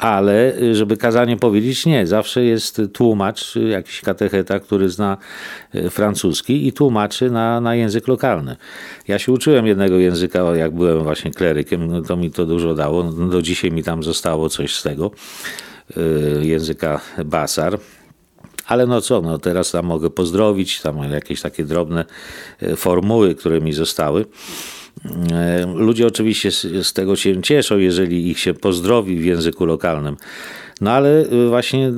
ale 0.00 0.58
y, 0.62 0.74
żeby 0.74 0.96
kazanie 0.96 1.36
powiedzieć 1.36 1.86
nie, 1.86 2.06
zawsze 2.06 2.44
jest 2.44 2.82
tłumacz, 2.92 3.56
y, 3.56 3.60
jakiś 3.60 4.00
katecheta, 4.00 4.60
który 4.60 4.88
zna 4.88 5.16
y, 5.74 5.90
francuski 5.90 6.66
i 6.66 6.72
tłumaczy 6.72 7.30
na, 7.30 7.60
na 7.60 7.74
język 7.74 8.08
lokalny. 8.08 8.56
Ja 9.08 9.18
się 9.18 9.32
uczyłem 9.32 9.66
jednego 9.66 9.98
języka, 9.98 10.56
jak 10.56 10.74
byłem 10.74 11.02
właśnie 11.02 11.30
klerykiem, 11.30 11.86
no 11.86 12.02
to 12.02 12.16
mi 12.16 12.30
to 12.30 12.46
dużo 12.46 12.74
dało. 12.74 13.04
No 13.04 13.28
do 13.28 13.42
dzisiaj 13.42 13.70
mi 13.70 13.82
tam 13.82 14.02
zostało 14.02 14.48
coś 14.48 14.74
z 14.74 14.82
tego 14.82 15.10
języka 16.40 17.00
basar. 17.24 17.78
Ale 18.66 18.86
no 18.86 19.00
co, 19.00 19.20
no 19.20 19.38
teraz 19.38 19.70
tam 19.70 19.86
mogę 19.86 20.10
pozdrowić, 20.10 20.80
tam 20.80 21.12
jakieś 21.12 21.40
takie 21.40 21.64
drobne 21.64 22.04
formuły, 22.76 23.34
które 23.34 23.60
mi 23.60 23.72
zostały. 23.72 24.24
E, 25.32 25.66
ludzie 25.74 26.06
oczywiście 26.06 26.50
z 26.82 26.92
tego 26.92 27.16
się 27.16 27.42
cieszą, 27.42 27.78
jeżeli 27.78 28.30
ich 28.30 28.38
się 28.38 28.54
pozdrowi 28.54 29.16
w 29.16 29.24
języku 29.24 29.64
lokalnym. 29.64 30.16
No 30.80 30.90
ale 30.90 31.24
właśnie 31.48 31.92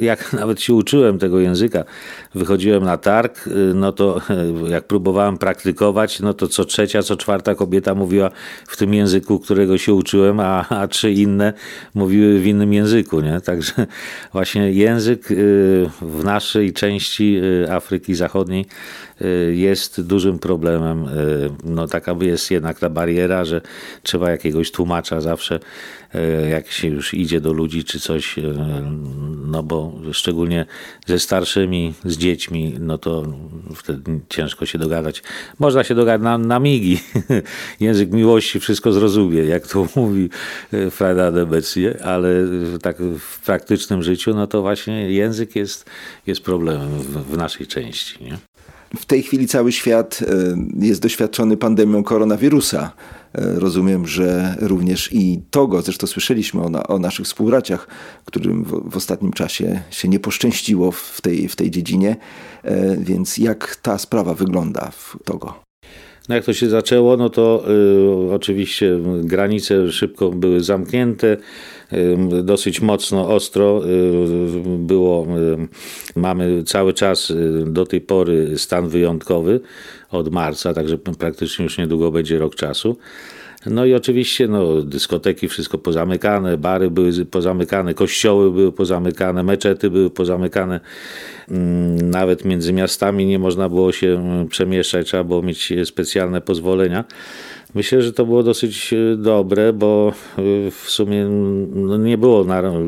jak 0.00 0.32
nawet 0.40 0.60
się 0.60 0.74
uczyłem 0.74 1.18
tego 1.18 1.40
języka, 1.40 1.84
wychodziłem 2.34 2.84
na 2.84 2.96
targ, 2.96 3.46
y, 3.46 3.50
no 3.74 3.92
to 3.92 4.20
y, 4.66 4.70
jak 4.74 4.86
próbowałem 4.86 5.38
praktykować, 5.38 6.20
no 6.20 6.34
to 6.34 6.48
co 6.48 6.64
trzecia, 6.64 7.02
co 7.02 7.16
czwarta 7.16 7.54
kobieta 7.54 7.94
mówiła 7.94 8.30
w 8.66 8.76
tym 8.76 8.94
języku, 8.94 9.38
którego 9.38 9.78
się 9.78 9.94
uczyłem, 9.94 10.40
a, 10.40 10.68
a 10.68 10.88
trzy 10.88 11.12
inne 11.12 11.52
mówiły 11.94 12.38
w 12.38 12.46
innym 12.46 12.72
języku, 12.72 13.20
nie? 13.20 13.40
Także 13.40 13.72
właśnie 14.32 14.72
język 14.72 15.30
y, 15.30 15.34
w 16.02 16.24
naszej 16.24 16.72
części 16.72 17.40
Afryki 17.70 18.14
Zachodniej 18.14 18.66
jest 19.50 20.00
dużym 20.00 20.38
problemem. 20.38 21.06
No 21.64 21.86
taka 21.86 22.16
jest 22.20 22.50
jednak 22.50 22.78
ta 22.78 22.90
bariera, 22.90 23.44
że 23.44 23.60
trzeba 24.02 24.30
jakiegoś 24.30 24.70
tłumacza 24.70 25.20
zawsze, 25.20 25.60
jak 26.50 26.70
się 26.70 26.88
już 26.88 27.14
idzie 27.14 27.40
do 27.40 27.52
ludzi 27.52 27.84
czy 27.84 28.00
coś, 28.00 28.36
no 29.46 29.62
bo 29.62 29.92
szczególnie 30.12 30.66
ze 31.06 31.18
starszymi, 31.18 31.94
z 32.04 32.17
dziećmi, 32.18 32.76
no 32.80 32.98
to 32.98 33.26
wtedy 33.74 34.20
ciężko 34.28 34.66
się 34.66 34.78
dogadać. 34.78 35.22
Można 35.58 35.84
się 35.84 35.94
dogadać 35.94 36.24
na, 36.24 36.38
na 36.38 36.58
migi. 36.58 37.00
Język 37.80 38.12
miłości 38.12 38.60
wszystko 38.60 38.92
zrozumie, 38.92 39.44
jak 39.44 39.66
to 39.66 39.86
mówi 39.96 40.30
e, 40.72 40.90
Freda 40.90 41.32
de 41.32 41.46
Bezie, 41.46 42.04
ale 42.04 42.28
tak 42.82 42.96
w 43.18 43.40
praktycznym 43.40 44.02
życiu, 44.02 44.34
no 44.34 44.46
to 44.46 44.62
właśnie 44.62 45.12
język 45.12 45.56
jest, 45.56 45.90
jest 46.26 46.40
problemem 46.40 46.88
w, 46.88 47.32
w 47.32 47.36
naszej 47.36 47.66
części. 47.66 48.24
Nie? 48.24 48.38
W 48.96 49.04
tej 49.04 49.22
chwili 49.22 49.46
cały 49.46 49.72
świat 49.72 50.20
e, 50.22 50.86
jest 50.86 51.02
doświadczony 51.02 51.56
pandemią 51.56 52.04
koronawirusa. 52.04 52.92
E, 53.34 53.60
rozumiem, 53.60 54.06
że 54.06 54.56
również 54.60 55.12
i 55.12 55.42
Togo, 55.50 55.82
zresztą 55.82 56.06
słyszeliśmy 56.06 56.62
o, 56.62 56.70
na, 56.70 56.82
o 56.82 56.98
naszych 56.98 57.26
współbraciach, 57.26 57.88
którym 58.24 58.64
w, 58.64 58.90
w, 58.90 58.96
ostatnim 58.96 59.32
czasie 59.32 59.82
się 59.90 60.08
nie 60.08 60.20
poszczęściło 60.20 60.90
w 60.90 61.20
tej, 61.20 61.48
w 61.48 61.56
tej 61.56 61.70
dziedzinie. 61.70 62.16
E, 62.62 62.96
więc 62.96 63.38
jak 63.38 63.76
ta 63.76 63.98
sprawa 63.98 64.34
wygląda 64.34 64.90
w 64.90 65.16
Togo? 65.24 65.68
No 66.28 66.34
jak 66.34 66.44
to 66.44 66.52
się 66.52 66.68
zaczęło, 66.68 67.16
no 67.16 67.30
to 67.30 67.64
y, 68.28 68.34
oczywiście 68.34 68.98
granice 69.22 69.92
szybko 69.92 70.30
były 70.30 70.60
zamknięte, 70.60 71.36
dosyć 72.42 72.80
mocno, 72.80 73.28
ostro 73.28 73.82
y, 73.86 74.78
było. 74.78 75.26
Mamy 76.16 76.62
cały 76.64 76.92
czas 76.92 77.30
y, 77.30 77.64
do 77.66 77.86
tej 77.86 78.00
pory 78.00 78.58
stan 78.58 78.88
wyjątkowy 78.88 79.60
od 80.10 80.32
marca, 80.32 80.74
także 80.74 80.98
praktycznie 80.98 81.62
już 81.62 81.78
niedługo 81.78 82.10
będzie 82.10 82.38
rok 82.38 82.54
czasu. 82.54 82.96
No 83.66 83.84
i 83.84 83.94
oczywiście 83.94 84.48
no, 84.48 84.82
dyskoteki, 84.82 85.48
wszystko 85.48 85.78
pozamykane, 85.78 86.58
bary 86.58 86.90
były 86.90 87.26
pozamykane, 87.30 87.94
kościoły 87.94 88.50
były 88.50 88.72
pozamykane, 88.72 89.42
meczety 89.42 89.90
były 89.90 90.10
pozamykane. 90.10 90.80
Nawet 92.02 92.44
między 92.44 92.72
miastami 92.72 93.26
nie 93.26 93.38
można 93.38 93.68
było 93.68 93.92
się 93.92 94.46
przemieszczać, 94.50 95.06
trzeba 95.06 95.24
było 95.24 95.42
mieć 95.42 95.72
specjalne 95.84 96.40
pozwolenia. 96.40 97.04
Myślę, 97.74 98.02
że 98.02 98.12
to 98.12 98.26
było 98.26 98.42
dosyć 98.42 98.92
e, 98.92 99.16
dobre, 99.16 99.72
bo 99.72 100.12
e, 100.38 100.70
w 100.70 100.90
sumie 100.90 101.24
no, 101.74 101.96
nie 101.96 102.18
było 102.18 102.46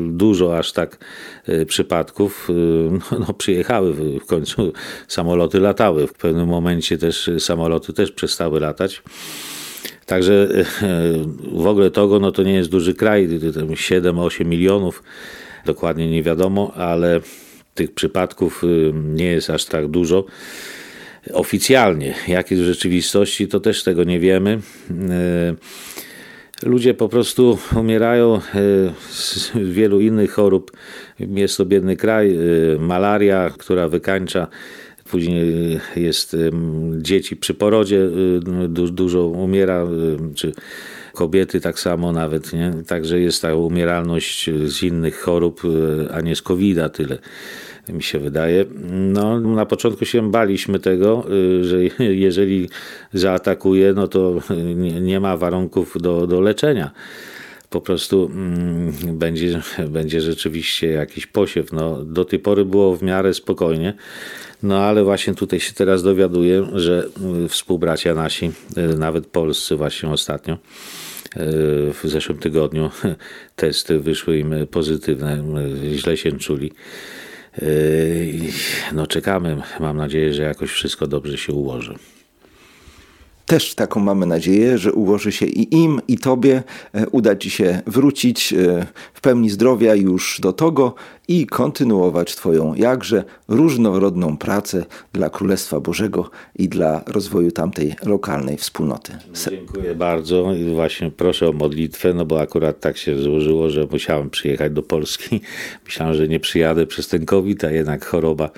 dużo 0.09 0.57
aż 0.57 0.71
tak 0.71 0.97
e, 1.45 1.65
przypadków. 1.65 2.47
No, 2.91 3.19
no, 3.27 3.33
przyjechały 3.33 3.93
w 4.19 4.25
końcu 4.25 4.73
samoloty 5.07 5.59
latały. 5.59 6.07
W 6.07 6.13
pewnym 6.13 6.47
momencie 6.47 6.97
też 6.97 7.29
samoloty 7.39 7.93
też 7.93 8.11
przestały 8.11 8.59
latać. 8.59 9.03
Także 10.05 10.47
w 11.51 11.67
ogóle 11.67 11.91
Togo 11.91 12.19
no 12.19 12.31
to 12.31 12.43
nie 12.43 12.53
jest 12.53 12.69
duży 12.69 12.93
kraj, 12.93 13.27
7-8 13.27 14.45
milionów, 14.45 15.03
dokładnie 15.65 16.09
nie 16.09 16.23
wiadomo, 16.23 16.73
ale 16.75 17.21
tych 17.75 17.93
przypadków 17.93 18.63
nie 18.93 19.25
jest 19.25 19.49
aż 19.49 19.65
tak 19.65 19.87
dużo. 19.87 20.25
Oficjalnie, 21.33 22.13
jak 22.27 22.51
jest 22.51 22.63
w 22.63 22.65
rzeczywistości, 22.65 23.47
to 23.47 23.59
też 23.59 23.83
tego 23.83 24.03
nie 24.03 24.19
wiemy. 24.19 24.59
Ludzie 26.63 26.93
po 26.93 27.09
prostu 27.09 27.57
umierają 27.75 28.41
z 29.09 29.51
wielu 29.55 30.01
innych 30.01 30.31
chorób. 30.31 30.71
Jest 31.19 31.57
to 31.57 31.65
biedny 31.65 31.95
kraj, 31.95 32.37
malaria, 32.79 33.49
która 33.57 33.87
wykańcza 33.87 34.47
Później 35.11 35.79
jest 35.95 36.37
dzieci 36.97 37.35
przy 37.35 37.53
porodzie, 37.53 38.09
dużo 38.89 39.27
umiera, 39.27 39.87
czy 40.35 40.51
kobiety 41.13 41.61
tak 41.61 41.79
samo 41.79 42.11
nawet, 42.11 42.53
nie? 42.53 42.73
Także 42.87 43.19
jest 43.19 43.41
ta 43.41 43.55
umieralność 43.55 44.49
z 44.65 44.83
innych 44.83 45.19
chorób, 45.19 45.61
a 46.11 46.21
nie 46.21 46.35
z 46.35 46.41
COVID-a 46.41 46.89
tyle 46.89 47.17
mi 47.89 48.03
się 48.03 48.19
wydaje. 48.19 48.65
No, 48.91 49.39
na 49.39 49.65
początku 49.65 50.05
się 50.05 50.31
baliśmy 50.31 50.79
tego, 50.79 51.25
że 51.61 51.77
jeżeli 52.27 52.69
zaatakuje, 53.13 53.93
no 53.93 54.07
to 54.07 54.41
nie 55.01 55.19
ma 55.19 55.37
warunków 55.37 55.95
do, 56.01 56.27
do 56.27 56.41
leczenia 56.41 56.91
po 57.71 57.81
prostu 57.81 58.31
mm, 58.33 58.91
będzie, 59.17 59.61
będzie 59.97 60.21
rzeczywiście 60.21 60.87
jakiś 60.87 61.27
posiew. 61.27 61.71
No, 61.71 62.05
do 62.05 62.25
tej 62.25 62.39
pory 62.39 62.65
było 62.65 62.95
w 62.95 63.03
miarę 63.03 63.33
spokojnie. 63.33 63.93
No 64.63 64.79
ale 64.79 65.03
właśnie 65.03 65.35
tutaj 65.35 65.59
się 65.59 65.73
teraz 65.73 66.03
dowiaduję, 66.03 66.67
że 66.73 67.07
y, 67.45 67.47
współbracia 67.47 68.15
nasi, 68.15 68.51
y, 68.77 68.97
nawet 68.97 69.27
polscy 69.27 69.75
właśnie 69.75 70.09
ostatnio, 70.09 70.53
y, 70.53 70.57
w 71.93 72.01
zeszłym 72.03 72.37
tygodniu 72.37 72.89
testy 73.55 73.99
wyszły 73.99 74.39
im 74.39 74.55
pozytywne, 74.71 75.43
źle 75.93 76.17
się 76.17 76.31
czuli. 76.31 76.71
No 78.93 79.07
czekamy, 79.07 79.61
mam 79.79 79.97
nadzieję, 79.97 80.33
że 80.33 80.43
jakoś 80.43 80.69
wszystko 80.69 81.07
dobrze 81.07 81.37
się 81.37 81.53
ułoży. 81.53 81.95
Też 83.51 83.75
taką 83.75 83.99
mamy 83.99 84.25
nadzieję, 84.25 84.77
że 84.77 84.93
ułoży 84.93 85.31
się 85.31 85.45
i 85.45 85.75
im, 85.75 86.01
i 86.07 86.17
tobie. 86.17 86.63
E, 86.93 87.09
uda 87.09 87.35
ci 87.35 87.49
się 87.49 87.81
wrócić 87.87 88.53
e, 88.53 88.85
w 89.13 89.21
pełni 89.21 89.49
zdrowia 89.49 89.95
już 89.95 90.39
do 90.41 90.53
Togo 90.53 90.95
i 91.31 91.45
kontynuować 91.45 92.35
Twoją 92.35 92.73
jakże 92.73 93.23
różnorodną 93.47 94.37
pracę 94.37 94.85
dla 95.13 95.29
Królestwa 95.29 95.79
Bożego 95.79 96.29
i 96.55 96.69
dla 96.69 97.03
rozwoju 97.07 97.51
tamtej 97.51 97.95
lokalnej 98.05 98.57
wspólnoty. 98.57 99.13
Dziękuję 99.49 99.95
bardzo 99.95 100.53
i 100.53 100.73
właśnie 100.73 101.11
proszę 101.11 101.49
o 101.49 101.53
modlitwę, 101.53 102.13
no 102.13 102.25
bo 102.25 102.41
akurat 102.41 102.79
tak 102.79 102.97
się 102.97 103.21
złożyło, 103.21 103.69
że 103.69 103.87
musiałem 103.91 104.29
przyjechać 104.29 104.73
do 104.73 104.83
Polski. 104.83 105.41
Myślałem, 105.85 106.15
że 106.15 106.27
nie 106.27 106.39
przyjadę 106.39 106.85
przez 106.85 107.07
ten 107.07 107.25
COVID, 107.25 107.63
a 107.63 107.71
jednak 107.71 108.05
choroba 108.05 108.49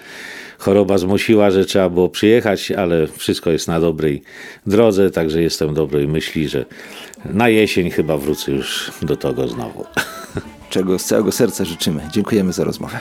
choroba 0.57 0.97
zmusiła, 0.97 1.51
że 1.51 1.65
trzeba 1.65 1.89
było 1.89 2.09
przyjechać, 2.09 2.71
ale 2.71 3.07
wszystko 3.07 3.51
jest 3.51 3.67
na 3.67 3.79
dobrej 3.79 4.21
drodze, 4.67 5.12
także 5.12 5.41
jestem 5.41 5.73
dobrej 5.73 6.07
myśli, 6.07 6.49
że 6.49 6.65
na 7.25 7.49
jesień 7.49 7.89
chyba 7.89 8.17
wrócę 8.17 8.51
już 8.51 8.91
do 9.01 9.15
tego 9.15 9.47
znowu. 9.47 9.86
Czego 10.73 10.99
z 10.99 11.05
całego 11.05 11.31
serca 11.31 11.65
życzymy. 11.65 12.07
Dziękujemy 12.12 12.53
za 12.53 12.63
rozmowę. 12.63 12.99